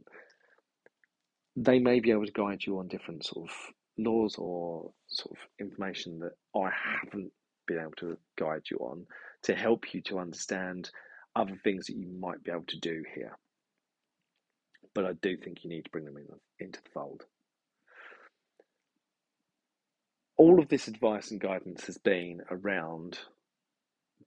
They 1.57 1.79
may 1.79 2.01
be 2.01 2.11
able 2.11 2.27
to 2.27 2.33
guide 2.33 2.63
you 2.67 2.79
on 2.79 2.89
different 2.89 3.25
sort 3.25 3.51
of 3.51 3.57
laws 3.99 4.37
or 4.39 4.91
sort 5.09 5.37
of 5.37 5.39
information 5.61 6.19
that 6.21 6.33
I 6.59 6.71
haven't 6.71 7.33
been 7.67 7.79
able 7.79 7.93
to 7.99 8.17
guide 8.39 8.63
you 8.71 8.79
on 8.79 9.07
to 9.45 9.55
help 9.55 9.95
you 9.95 10.01
to 10.03 10.19
understand 10.19 10.91
other 11.35 11.59
things 11.63 11.87
that 11.87 11.97
you 11.97 12.09
might 12.21 12.43
be 12.43 12.51
able 12.51 12.65
to 12.69 12.81
do 12.81 13.03
here. 13.15 13.37
But 14.95 15.07
I 15.07 15.13
do 15.15 15.37
think 15.37 15.65
you 15.65 15.71
need 15.71 15.85
to 15.85 15.91
bring 15.91 16.05
them 16.05 16.17
in, 16.17 16.27
into 16.65 16.81
the 16.83 16.91
fold. 16.93 17.25
All 20.37 20.61
of 20.61 20.69
this 20.69 20.89
advice 20.89 21.31
and 21.31 21.41
guidance 21.41 21.87
has 21.87 21.99
been 21.99 22.43
around 22.51 23.19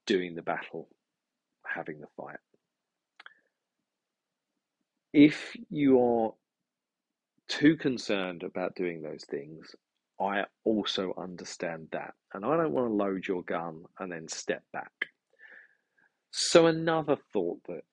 doing 0.06 0.36
the 0.36 0.42
battle, 0.42 0.88
having 1.66 2.00
the 2.00 2.08
fight. 2.16 2.38
If 5.14 5.56
you 5.70 6.00
are 6.02 6.34
too 7.48 7.78
concerned 7.78 8.44
about 8.44 8.76
doing 8.76 9.02
those 9.02 9.24
things, 9.30 9.76
I 10.20 10.46
also 10.64 11.14
understand 11.18 11.90
that. 11.92 12.14
And 12.34 12.46
I 12.46 12.58
don't 12.58 12.72
want 12.72 12.90
to 12.90 12.94
load 12.94 13.28
your 13.28 13.44
gun 13.44 13.84
and 14.00 14.12
then 14.12 14.28
step 14.28 14.64
back. 14.72 14.92
So, 16.32 16.68
another 16.68 17.18
thought 17.34 17.62
that, 17.68 17.84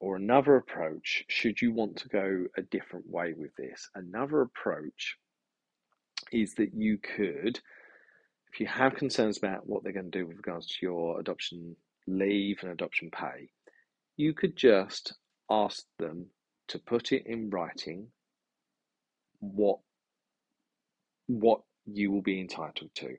or 0.00 0.16
another 0.16 0.56
approach, 0.56 1.24
should 1.28 1.60
you 1.60 1.72
want 1.72 1.96
to 1.98 2.08
go 2.08 2.46
a 2.56 2.62
different 2.62 3.08
way 3.08 3.32
with 3.36 3.54
this, 3.56 3.88
another 3.94 4.42
approach 4.42 5.16
is 6.32 6.54
that 6.54 6.74
you 6.74 6.98
could, 6.98 7.60
if 8.52 8.60
you 8.60 8.66
have 8.66 8.94
concerns 8.94 9.38
about 9.38 9.66
what 9.66 9.84
they're 9.84 9.92
going 9.92 10.10
to 10.10 10.18
do 10.18 10.26
with 10.26 10.36
regards 10.36 10.66
to 10.66 10.78
your 10.82 11.20
adoption 11.20 11.76
leave 12.06 12.58
and 12.62 12.72
adoption 12.72 13.10
pay, 13.10 13.48
you 14.16 14.32
could 14.32 14.56
just 14.56 15.14
ask 15.50 15.84
them 15.98 16.26
to 16.68 16.78
put 16.78 17.12
it 17.12 17.24
in 17.26 17.50
writing 17.50 18.08
what 19.40 19.78
what 21.28 21.62
you 21.86 22.10
will 22.10 22.22
be 22.22 22.40
entitled 22.40 22.90
to. 22.94 23.16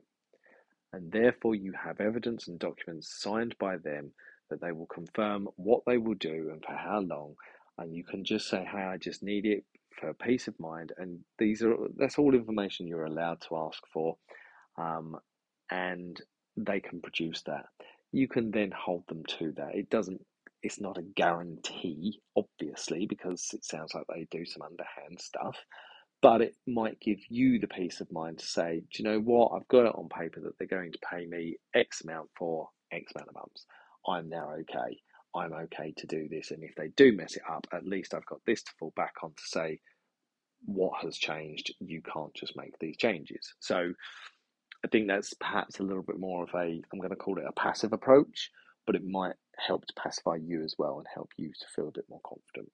And 0.92 1.12
therefore, 1.12 1.54
you 1.54 1.72
have 1.72 2.00
evidence 2.00 2.48
and 2.48 2.58
documents 2.58 3.20
signed 3.20 3.54
by 3.58 3.76
them 3.76 4.12
that 4.50 4.60
they 4.60 4.72
will 4.72 4.86
confirm 4.86 5.48
what 5.56 5.82
they 5.86 5.98
will 5.98 6.14
do 6.14 6.48
and 6.50 6.64
for 6.64 6.72
how 6.72 7.00
long. 7.00 7.34
And 7.76 7.94
you 7.94 8.04
can 8.04 8.24
just 8.24 8.48
say, 8.48 8.66
hey, 8.70 8.78
I 8.78 8.96
just 8.96 9.22
need 9.22 9.44
it 9.44 9.64
for 10.00 10.14
peace 10.14 10.48
of 10.48 10.58
mind. 10.58 10.92
And 10.96 11.20
these 11.38 11.62
are 11.62 11.76
that's 11.96 12.18
all 12.18 12.34
information 12.34 12.86
you're 12.86 13.04
allowed 13.04 13.42
to 13.42 13.56
ask 13.56 13.82
for. 13.92 14.16
Um, 14.78 15.16
and 15.70 16.20
they 16.56 16.80
can 16.80 17.00
produce 17.00 17.42
that. 17.42 17.66
You 18.10 18.26
can 18.26 18.50
then 18.50 18.72
hold 18.74 19.04
them 19.08 19.22
to 19.38 19.52
that. 19.56 19.74
It 19.74 19.90
doesn't 19.90 20.24
it's 20.62 20.80
not 20.80 20.98
a 20.98 21.02
guarantee, 21.02 22.20
obviously, 22.36 23.06
because 23.06 23.50
it 23.52 23.64
sounds 23.64 23.94
like 23.94 24.04
they 24.08 24.26
do 24.30 24.44
some 24.44 24.62
underhand 24.62 25.20
stuff 25.20 25.56
but 26.20 26.40
it 26.40 26.56
might 26.66 27.00
give 27.00 27.18
you 27.28 27.58
the 27.58 27.68
peace 27.68 28.00
of 28.00 28.10
mind 28.10 28.38
to 28.38 28.46
say, 28.46 28.82
do 28.92 29.02
you 29.02 29.08
know 29.08 29.20
what? 29.20 29.52
I've 29.52 29.68
got 29.68 29.86
it 29.86 29.94
on 29.94 30.08
paper 30.08 30.40
that 30.40 30.58
they're 30.58 30.66
going 30.66 30.92
to 30.92 30.98
pay 30.98 31.26
me 31.26 31.56
X 31.74 32.02
amount 32.02 32.30
for 32.36 32.70
X 32.90 33.12
amount 33.14 33.28
of 33.28 33.34
months. 33.34 33.66
I'm 34.06 34.28
now 34.28 34.52
okay. 34.60 34.98
I'm 35.34 35.52
okay 35.52 35.94
to 35.98 36.06
do 36.06 36.28
this. 36.28 36.50
And 36.50 36.64
if 36.64 36.74
they 36.74 36.88
do 36.88 37.12
mess 37.12 37.36
it 37.36 37.42
up, 37.48 37.66
at 37.72 37.86
least 37.86 38.14
I've 38.14 38.26
got 38.26 38.40
this 38.46 38.62
to 38.62 38.72
fall 38.78 38.92
back 38.96 39.14
on 39.22 39.30
to 39.30 39.42
say, 39.44 39.80
what 40.64 41.04
has 41.04 41.16
changed? 41.16 41.72
You 41.78 42.02
can't 42.02 42.34
just 42.34 42.56
make 42.56 42.76
these 42.80 42.96
changes. 42.96 43.54
So 43.60 43.92
I 44.84 44.88
think 44.88 45.06
that's 45.06 45.34
perhaps 45.34 45.78
a 45.78 45.84
little 45.84 46.02
bit 46.02 46.18
more 46.18 46.42
of 46.42 46.50
a, 46.54 46.82
I'm 46.92 46.98
going 46.98 47.10
to 47.10 47.16
call 47.16 47.38
it 47.38 47.44
a 47.48 47.52
passive 47.52 47.92
approach, 47.92 48.50
but 48.86 48.96
it 48.96 49.06
might 49.06 49.34
help 49.56 49.86
to 49.86 49.94
pacify 49.94 50.36
you 50.36 50.64
as 50.64 50.74
well 50.78 50.98
and 50.98 51.06
help 51.12 51.30
you 51.36 51.48
to 51.48 51.66
feel 51.74 51.88
a 51.88 51.92
bit 51.92 52.06
more 52.08 52.20
confident. 52.24 52.72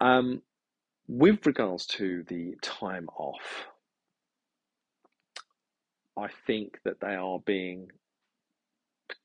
Um, 0.00 0.42
with 1.08 1.46
regards 1.46 1.86
to 1.86 2.22
the 2.28 2.54
time 2.62 3.08
off, 3.16 3.66
I 6.16 6.28
think 6.46 6.78
that 6.84 7.00
they 7.00 7.14
are 7.14 7.38
being 7.44 7.88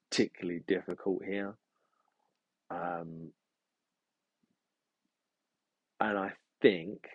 particularly 0.10 0.62
difficult 0.68 1.24
here. 1.26 1.56
Um, 2.72 3.32
and 6.00 6.18
I 6.18 6.32
think 6.62 7.08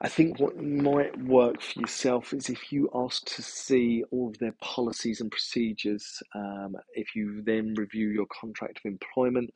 I 0.00 0.08
think 0.08 0.38
what 0.38 0.62
might 0.62 1.16
work 1.24 1.62
for 1.62 1.80
yourself 1.80 2.34
is 2.34 2.50
if 2.50 2.70
you 2.70 2.90
ask 2.94 3.24
to 3.36 3.42
see 3.42 4.04
all 4.10 4.28
of 4.28 4.38
their 4.38 4.54
policies 4.60 5.22
and 5.22 5.30
procedures. 5.30 6.22
Um, 6.34 6.76
if 6.92 7.16
you 7.16 7.42
then 7.42 7.74
review 7.74 8.08
your 8.08 8.26
contract 8.26 8.80
of 8.84 8.90
employment, 8.90 9.50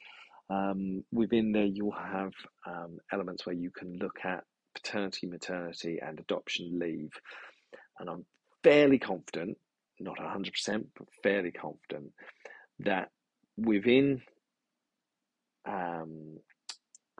um, 0.50 1.04
within 1.12 1.52
there, 1.52 1.64
you'll 1.64 1.92
have 1.92 2.32
um, 2.66 2.98
elements 3.12 3.46
where 3.46 3.54
you 3.54 3.70
can 3.70 3.96
look 3.98 4.18
at 4.24 4.42
paternity, 4.74 5.26
maternity, 5.28 5.98
and 6.04 6.18
adoption 6.18 6.78
leave. 6.78 7.12
And 7.98 8.10
I'm 8.10 8.26
fairly 8.64 8.98
confident, 8.98 9.56
not 10.00 10.18
100%, 10.18 10.84
but 10.98 11.06
fairly 11.22 11.52
confident, 11.52 12.12
that 12.80 13.10
within 13.56 14.22
um, 15.68 16.38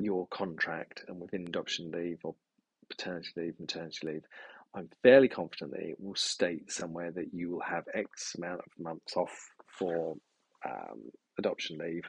your 0.01 0.27
contract 0.29 1.05
and 1.07 1.21
within 1.21 1.47
adoption 1.47 1.93
leave 1.93 2.19
or 2.25 2.35
paternity 2.89 3.29
leave, 3.37 3.61
maternity 3.61 4.07
leave, 4.07 4.25
I'm 4.75 4.89
fairly 5.03 5.29
confident 5.29 5.73
that 5.73 5.83
it 5.83 5.97
will 6.01 6.17
state 6.17 6.73
somewhere 6.73 7.13
that 7.13 7.33
you 7.33 7.51
will 7.51 7.61
have 7.61 7.85
X 7.95 8.35
amount 8.37 8.61
of 8.61 8.85
months 8.85 9.17
off 9.17 9.37
for 9.79 10.17
um, 10.65 11.11
adoption 11.39 11.79
leave 11.79 12.05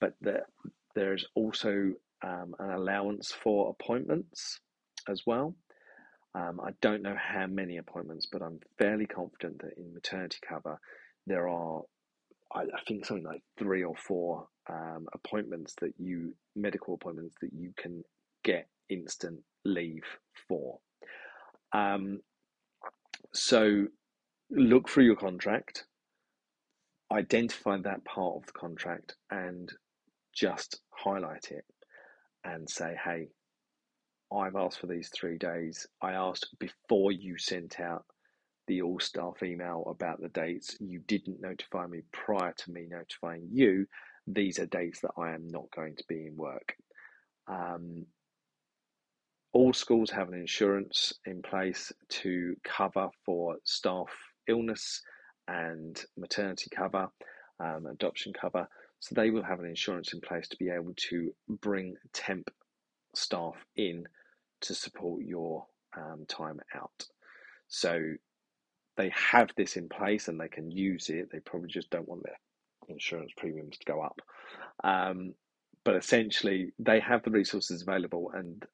but 0.00 0.14
there, 0.20 0.46
there's 0.94 1.24
also 1.34 1.92
um, 2.22 2.54
an 2.58 2.70
allowance 2.70 3.32
for 3.32 3.70
appointments 3.70 4.60
as 5.08 5.22
well. 5.26 5.54
Um, 6.34 6.60
I 6.60 6.70
don't 6.80 7.02
know 7.02 7.16
how 7.16 7.46
many 7.46 7.76
appointments, 7.76 8.26
but 8.30 8.42
I'm 8.42 8.58
fairly 8.78 9.06
confident 9.06 9.60
that 9.60 9.78
in 9.78 9.94
maternity 9.94 10.38
cover 10.48 10.80
there 11.26 11.48
are, 11.48 11.82
I, 12.52 12.62
I 12.62 12.80
think, 12.88 13.06
something 13.06 13.24
like 13.24 13.42
three 13.58 13.84
or 13.84 13.94
four 13.96 14.48
um, 14.68 15.06
appointments 15.12 15.74
that 15.80 15.92
you, 15.98 16.34
medical 16.56 16.94
appointments 16.94 17.36
that 17.40 17.52
you 17.52 17.72
can 17.76 18.02
get 18.42 18.68
instant 18.88 19.40
leave 19.64 20.02
for. 20.48 20.78
Um, 21.72 22.20
so 23.32 23.86
look 24.50 24.88
through 24.88 25.04
your 25.04 25.16
contract, 25.16 25.84
identify 27.12 27.78
that 27.78 28.04
part 28.04 28.36
of 28.36 28.46
the 28.46 28.52
contract, 28.52 29.14
and 29.30 29.72
just 30.34 30.80
highlight 30.90 31.50
it 31.50 31.64
and 32.44 32.68
say, 32.68 32.96
hey, 33.02 33.28
I've 34.34 34.56
asked 34.56 34.80
for 34.80 34.86
these 34.86 35.10
three 35.10 35.38
days. 35.38 35.86
I 36.02 36.12
asked 36.12 36.48
before 36.58 37.12
you 37.12 37.38
sent 37.38 37.80
out 37.80 38.04
the 38.66 38.82
all 38.82 38.98
staff 38.98 39.42
email 39.42 39.84
about 39.88 40.20
the 40.20 40.28
dates. 40.28 40.76
You 40.80 41.00
didn't 41.06 41.40
notify 41.40 41.86
me 41.86 42.02
prior 42.12 42.52
to 42.52 42.70
me 42.70 42.86
notifying 42.88 43.48
you. 43.52 43.86
These 44.26 44.58
are 44.58 44.66
dates 44.66 45.00
that 45.00 45.12
I 45.18 45.32
am 45.34 45.48
not 45.48 45.70
going 45.74 45.96
to 45.96 46.04
be 46.08 46.26
in 46.26 46.36
work. 46.36 46.74
Um, 47.46 48.06
all 49.52 49.72
schools 49.72 50.10
have 50.10 50.28
an 50.28 50.34
insurance 50.34 51.12
in 51.26 51.42
place 51.42 51.92
to 52.08 52.56
cover 52.64 53.08
for 53.24 53.56
staff 53.64 54.08
illness 54.48 55.00
and 55.46 56.02
maternity 56.16 56.70
cover, 56.74 57.08
um, 57.60 57.86
adoption 57.86 58.32
cover. 58.32 58.66
So 59.04 59.14
they 59.14 59.28
will 59.28 59.42
have 59.42 59.60
an 59.60 59.66
insurance 59.66 60.14
in 60.14 60.22
place 60.22 60.48
to 60.48 60.56
be 60.56 60.70
able 60.70 60.94
to 61.10 61.34
bring 61.46 61.96
temp 62.14 62.48
staff 63.14 63.54
in 63.76 64.06
to 64.62 64.74
support 64.74 65.22
your 65.22 65.66
um, 65.94 66.24
time 66.26 66.58
out. 66.74 67.04
So 67.68 68.14
they 68.96 69.10
have 69.10 69.50
this 69.58 69.76
in 69.76 69.90
place 69.90 70.28
and 70.28 70.40
they 70.40 70.48
can 70.48 70.70
use 70.70 71.10
it. 71.10 71.28
They 71.30 71.40
probably 71.40 71.68
just 71.68 71.90
don't 71.90 72.08
want 72.08 72.22
their 72.22 72.40
insurance 72.88 73.30
premiums 73.36 73.76
to 73.76 73.84
go 73.84 74.00
up. 74.00 74.22
Um, 74.82 75.34
but 75.84 75.96
essentially, 75.96 76.72
they 76.78 77.00
have 77.00 77.22
the 77.24 77.30
resources 77.30 77.82
available 77.82 78.32
and 78.34 78.64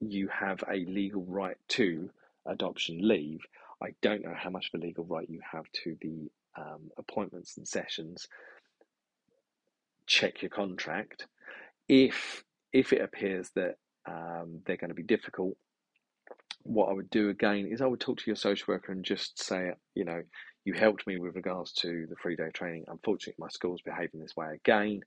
you 0.00 0.26
have 0.28 0.64
a 0.66 0.86
legal 0.86 1.22
right 1.28 1.58
to 1.68 2.08
adoption 2.46 3.06
leave. 3.06 3.40
I 3.82 3.88
don't 4.00 4.24
know 4.24 4.34
how 4.34 4.48
much 4.48 4.70
of 4.72 4.80
a 4.80 4.82
legal 4.82 5.04
right 5.04 5.28
you 5.28 5.40
have 5.52 5.66
to 5.84 5.98
the 6.00 6.30
um, 6.56 6.90
appointments 6.96 7.58
and 7.58 7.68
sessions 7.68 8.26
check 10.06 10.42
your 10.42 10.50
contract. 10.50 11.26
if 11.88 12.44
if 12.72 12.92
it 12.92 13.02
appears 13.02 13.50
that 13.56 13.76
um, 14.08 14.60
they're 14.66 14.76
going 14.78 14.90
to 14.90 14.94
be 14.94 15.02
difficult, 15.04 15.56
what 16.64 16.88
I 16.90 16.92
would 16.94 17.10
do 17.10 17.30
again 17.30 17.66
is 17.66 17.80
I 17.80 17.86
would 17.86 18.00
talk 18.00 18.18
to 18.18 18.24
your 18.26 18.36
social 18.36 18.72
worker 18.74 18.92
and 18.92 19.04
just 19.04 19.42
say, 19.42 19.72
you 19.94 20.04
know, 20.04 20.22
you 20.64 20.74
helped 20.74 21.06
me 21.06 21.18
with 21.18 21.36
regards 21.36 21.72
to 21.74 22.06
the 22.08 22.16
three 22.22 22.36
day 22.36 22.50
training. 22.54 22.84
Unfortunately, 22.88 23.36
my 23.38 23.48
school's 23.48 23.82
behaving 23.82 24.20
this 24.20 24.36
way 24.36 24.48
again. 24.54 25.00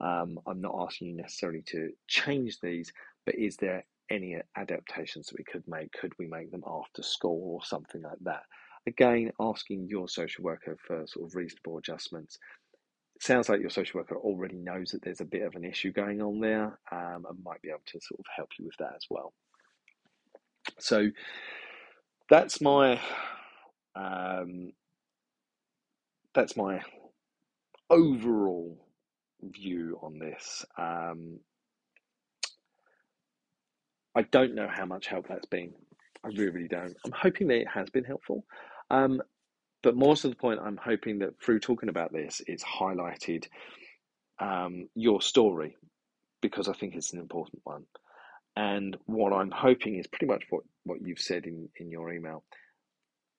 Um, 0.00 0.38
I'm 0.46 0.60
not 0.60 0.76
asking 0.80 1.08
you 1.08 1.16
necessarily 1.16 1.62
to 1.68 1.90
change 2.08 2.60
these, 2.60 2.92
but 3.26 3.34
is 3.36 3.56
there 3.56 3.84
any 4.10 4.38
adaptations 4.56 5.28
that 5.28 5.38
we 5.38 5.44
could 5.44 5.64
make? 5.68 5.92
Could 5.92 6.12
we 6.18 6.26
make 6.28 6.50
them 6.50 6.64
after 6.66 7.02
school 7.02 7.54
or 7.54 7.64
something 7.64 8.02
like 8.02 8.18
that? 8.22 8.42
Again, 8.86 9.32
asking 9.40 9.88
your 9.88 10.08
social 10.08 10.44
worker 10.44 10.76
for 10.86 11.06
sort 11.06 11.26
of 11.28 11.34
reasonable 11.34 11.78
adjustments. 11.78 12.38
Sounds 13.20 13.48
like 13.48 13.60
your 13.60 13.70
social 13.70 13.98
worker 13.98 14.16
already 14.16 14.56
knows 14.56 14.90
that 14.90 15.02
there's 15.02 15.20
a 15.20 15.24
bit 15.24 15.42
of 15.42 15.54
an 15.54 15.64
issue 15.64 15.92
going 15.92 16.22
on 16.22 16.40
there 16.40 16.78
um, 16.92 17.26
and 17.28 17.44
might 17.44 17.60
be 17.62 17.70
able 17.70 17.82
to 17.86 18.00
sort 18.00 18.20
of 18.20 18.26
help 18.34 18.50
you 18.58 18.64
with 18.64 18.76
that 18.78 18.94
as 18.96 19.06
well. 19.10 19.32
So 20.78 21.10
that's 22.30 22.60
my 22.60 23.00
um, 23.96 24.72
that's 26.34 26.56
my 26.56 26.80
overall 27.90 28.76
view 29.42 29.98
on 30.02 30.18
this. 30.18 30.64
Um, 30.76 31.40
I 34.14 34.22
don't 34.22 34.54
know 34.54 34.68
how 34.68 34.84
much 34.84 35.06
help 35.06 35.28
that's 35.28 35.46
been. 35.46 35.72
I 36.24 36.28
really, 36.28 36.50
really 36.50 36.68
don't. 36.68 36.96
I'm 37.04 37.12
hoping 37.12 37.48
that 37.48 37.60
it 37.60 37.68
has 37.68 37.88
been 37.90 38.04
helpful. 38.04 38.44
Um, 38.90 39.22
but 39.82 39.96
more 39.96 40.16
to 40.16 40.28
the 40.28 40.34
point, 40.36 40.60
I'm 40.62 40.78
hoping 40.82 41.20
that 41.20 41.40
through 41.42 41.60
talking 41.60 41.88
about 41.88 42.12
this, 42.12 42.42
it's 42.46 42.64
highlighted 42.64 43.46
um, 44.40 44.88
your 44.94 45.22
story 45.22 45.76
because 46.40 46.68
I 46.68 46.72
think 46.72 46.94
it's 46.94 47.12
an 47.12 47.20
important 47.20 47.60
one. 47.64 47.84
And 48.56 48.96
what 49.06 49.32
I'm 49.32 49.50
hoping 49.52 49.96
is 49.96 50.06
pretty 50.06 50.26
much 50.26 50.44
what, 50.50 50.64
what 50.84 51.00
you've 51.00 51.20
said 51.20 51.46
in, 51.46 51.68
in 51.78 51.90
your 51.90 52.12
email 52.12 52.44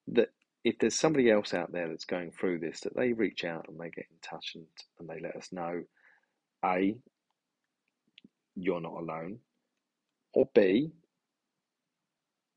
that 0.08 0.30
if 0.64 0.78
there's 0.80 0.96
somebody 0.96 1.30
else 1.30 1.54
out 1.54 1.72
there 1.72 1.88
that's 1.90 2.06
going 2.06 2.32
through 2.32 2.60
this, 2.60 2.82
that 2.82 2.96
they 2.96 3.14
reach 3.14 3.44
out 3.46 3.66
and 3.68 3.80
they 3.80 3.90
get 3.90 4.06
in 4.10 4.18
touch 4.22 4.54
and, 4.56 4.66
and 5.00 5.10
they 5.10 5.20
let 5.22 5.36
us 5.36 5.50
know 5.52 5.84
A, 6.66 6.96
you're 8.56 8.82
not 8.82 8.94
alone, 8.94 9.40
or 10.34 10.50
B, 10.54 10.92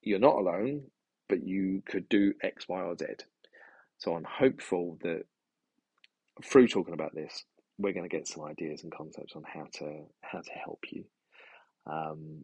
you're 0.03 0.19
not 0.19 0.37
alone, 0.37 0.83
but 1.29 1.47
you 1.47 1.83
could 1.87 2.09
do 2.09 2.35
X, 2.43 2.69
Y, 2.69 2.81
or 2.81 2.97
Z. 2.97 3.07
So 4.03 4.17
I'm 4.17 4.25
hopeful 4.25 4.99
that 5.03 5.23
through 6.45 6.67
talking 6.67 6.93
about 6.93 7.15
this, 7.15 7.45
we're 7.79 7.93
going 7.93 8.09
to 8.09 8.17
get 8.17 8.27
some 8.27 8.43
ideas 8.43 8.83
and 8.83 8.93
concepts 8.93 9.37
on 9.37 9.45
how 9.47 9.69
to 9.75 10.01
how 10.23 10.41
to 10.41 10.51
help 10.51 10.81
you. 10.91 11.05
Um, 11.87 12.43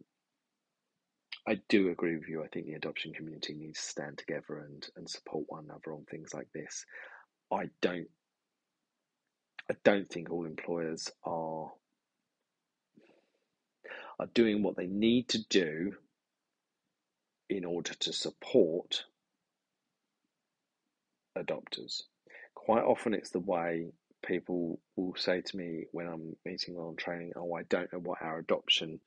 I 1.45 1.59
do 1.67 1.89
agree 1.89 2.15
with 2.15 2.29
you. 2.29 2.41
I 2.45 2.47
think 2.47 2.65
the 2.65 2.75
adoption 2.75 3.11
community 3.11 3.55
needs 3.55 3.77
to 3.77 3.89
stand 3.89 4.17
together 4.17 4.59
and, 4.59 4.87
and 4.95 5.09
support 5.09 5.43
one 5.49 5.65
another 5.65 5.91
on 5.91 6.05
things 6.05 6.33
like 6.33 6.47
this. 6.55 6.85
I 7.51 7.65
don't 7.81 8.07
I 9.69 9.75
don't 9.83 10.09
think 10.09 10.31
all 10.31 10.45
employers 10.45 11.11
are 11.25 11.73
are 14.17 14.29
doing 14.33 14.63
what 14.63 14.77
they 14.77 14.87
need 14.87 15.27
to 15.29 15.45
do 15.49 15.91
in 17.49 17.65
order 17.65 17.93
to 17.95 18.13
support 18.13 19.03
adopters. 21.37 22.03
Quite 22.55 22.83
often, 22.83 23.13
it's 23.13 23.31
the 23.31 23.39
way 23.39 23.91
people 24.25 24.79
will 24.95 25.15
say 25.15 25.41
to 25.41 25.57
me 25.57 25.85
when 25.91 26.07
I'm 26.07 26.35
meeting 26.45 26.77
on 26.77 26.95
training, 26.95 27.33
"Oh, 27.35 27.53
I 27.53 27.63
don't 27.63 27.91
know 27.93 27.99
what 27.99 28.21
our 28.21 28.39
adoption 28.39 29.01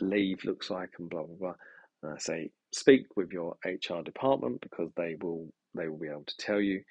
leave 0.00 0.44
looks 0.44 0.70
like," 0.70 0.90
and 0.98 1.08
blah 1.08 1.24
blah 1.24 1.36
blah. 1.36 1.54
And 2.02 2.14
I 2.14 2.18
say, 2.18 2.50
speak 2.72 3.16
with 3.16 3.32
your 3.32 3.56
HR 3.64 4.02
department 4.02 4.60
because 4.60 4.92
they 4.96 5.16
will 5.20 5.52
they 5.74 5.88
will 5.88 5.98
be 5.98 6.08
able 6.08 6.24
to 6.24 6.36
tell 6.36 6.60
you. 6.60 6.84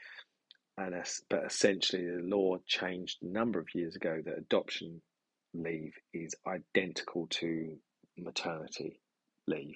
And 0.78 0.96
as, 0.96 1.22
but 1.30 1.46
essentially, 1.46 2.06
the 2.06 2.24
law 2.24 2.58
changed 2.66 3.20
a 3.22 3.28
number 3.28 3.60
of 3.60 3.74
years 3.76 3.96
ago 3.96 4.22
that 4.26 4.38
adoption 4.38 5.02
leave 5.54 5.94
is 6.14 6.36
identical 6.48 7.28
to 7.28 7.78
maternity 8.18 9.00
leave. 9.48 9.76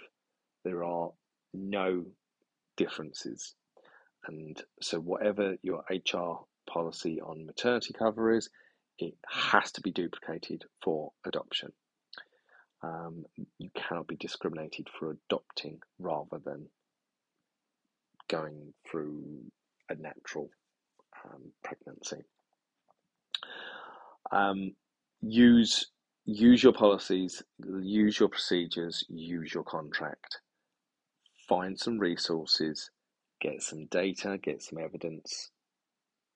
There 0.63 0.83
are 0.83 1.11
no 1.53 2.05
differences. 2.77 3.53
And 4.25 4.61
so, 4.81 4.99
whatever 4.99 5.57
your 5.61 5.83
HR 5.89 6.45
policy 6.69 7.21
on 7.21 7.45
maternity 7.45 7.93
cover 7.97 8.33
is, 8.33 8.49
it 8.99 9.15
has 9.29 9.71
to 9.73 9.81
be 9.81 9.91
duplicated 9.91 10.65
for 10.81 11.11
adoption. 11.25 11.71
Um, 12.83 13.25
you 13.57 13.69
cannot 13.75 14.07
be 14.07 14.15
discriminated 14.15 14.87
for 14.97 15.11
adopting 15.11 15.79
rather 15.99 16.39
than 16.43 16.67
going 18.27 18.73
through 18.89 19.51
a 19.89 19.95
natural 19.95 20.49
um, 21.25 21.51
pregnancy. 21.63 22.23
Um, 24.31 24.75
use 25.21 25.87
use 26.25 26.61
your 26.61 26.73
policies, 26.73 27.41
use 27.81 28.19
your 28.19 28.27
procedures, 28.27 29.03
use 29.07 29.53
your 29.53 29.63
contract. 29.63 30.39
Find 31.47 31.79
some 31.79 31.97
resources, 31.97 32.91
get 33.39 33.61
some 33.61 33.85
data, 33.87 34.37
get 34.41 34.61
some 34.63 34.79
evidence, 34.79 35.51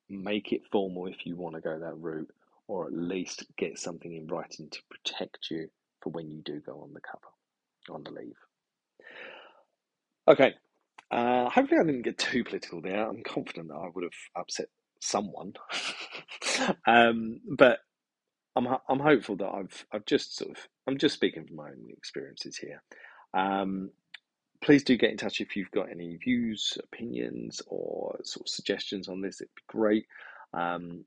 make 0.09 0.51
it 0.53 0.61
formal 0.71 1.07
if 1.07 1.25
you 1.25 1.35
want 1.35 1.55
to 1.55 1.61
go 1.61 1.79
that 1.79 1.95
route, 1.97 2.29
or 2.67 2.87
at 2.87 2.93
least 2.93 3.45
get 3.57 3.79
something 3.79 4.13
in 4.13 4.27
writing 4.27 4.69
to 4.69 4.79
protect 4.89 5.49
you 5.51 5.69
for 6.01 6.11
when 6.11 6.29
you 6.31 6.41
do 6.43 6.61
go 6.65 6.81
on 6.81 6.93
the 6.93 7.01
cover, 7.01 7.33
on 7.95 8.03
the 8.03 8.11
leave. 8.11 8.35
Okay, 10.27 10.53
uh, 11.11 11.49
hopefully 11.49 11.79
I 11.81 11.85
didn't 11.85 12.03
get 12.03 12.17
too 12.17 12.43
political 12.43 12.81
there. 12.81 13.07
I'm 13.07 13.23
confident 13.23 13.69
that 13.69 13.75
I 13.75 13.89
would 13.93 14.03
have 14.03 14.41
upset 14.41 14.67
someone, 14.99 15.53
um, 16.87 17.41
but 17.57 17.79
I'm 18.55 18.67
I'm 18.89 18.99
hopeful 18.99 19.37
that 19.37 19.49
I've 19.49 19.85
I've 19.93 20.05
just 20.05 20.37
sort 20.37 20.51
of 20.51 20.57
I'm 20.87 20.97
just 20.97 21.15
speaking 21.15 21.45
from 21.47 21.57
my 21.57 21.69
own 21.69 21.87
experiences 21.97 22.57
here. 22.57 22.83
Um, 23.33 23.91
please 24.63 24.83
do 24.83 24.97
get 24.97 25.11
in 25.11 25.17
touch 25.17 25.41
if 25.41 25.55
you've 25.55 25.71
got 25.71 25.89
any 25.89 26.17
views, 26.17 26.77
opinions, 26.83 27.61
or 27.67 28.17
sort 28.23 28.47
of 28.47 28.49
suggestions 28.49 29.09
on 29.09 29.21
this. 29.21 29.41
It'd 29.41 29.53
be 29.55 29.63
great. 29.67 30.05
Um, 30.53 31.05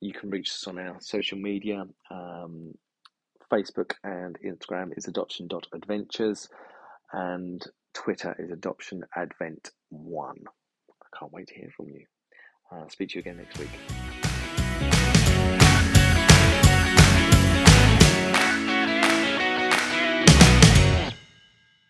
you 0.00 0.12
can 0.12 0.30
reach 0.30 0.50
us 0.50 0.66
on 0.66 0.78
our 0.78 0.96
social 1.00 1.38
media. 1.38 1.84
Um, 2.10 2.74
Facebook 3.50 3.92
and 4.04 4.38
Instagram 4.44 4.96
is 4.96 5.08
adoption.adventures, 5.08 6.48
and 7.12 7.62
Twitter 7.94 8.34
is 8.38 8.50
adoptionadvent1. 8.50 9.02
I 9.84 11.18
can't 11.18 11.32
wait 11.32 11.48
to 11.48 11.54
hear 11.54 11.70
from 11.76 11.88
you. 11.88 12.06
Uh, 12.70 12.88
speak 12.88 13.10
to 13.10 13.14
you 13.16 13.20
again 13.20 13.36
next 13.36 13.58
week. 13.58 13.68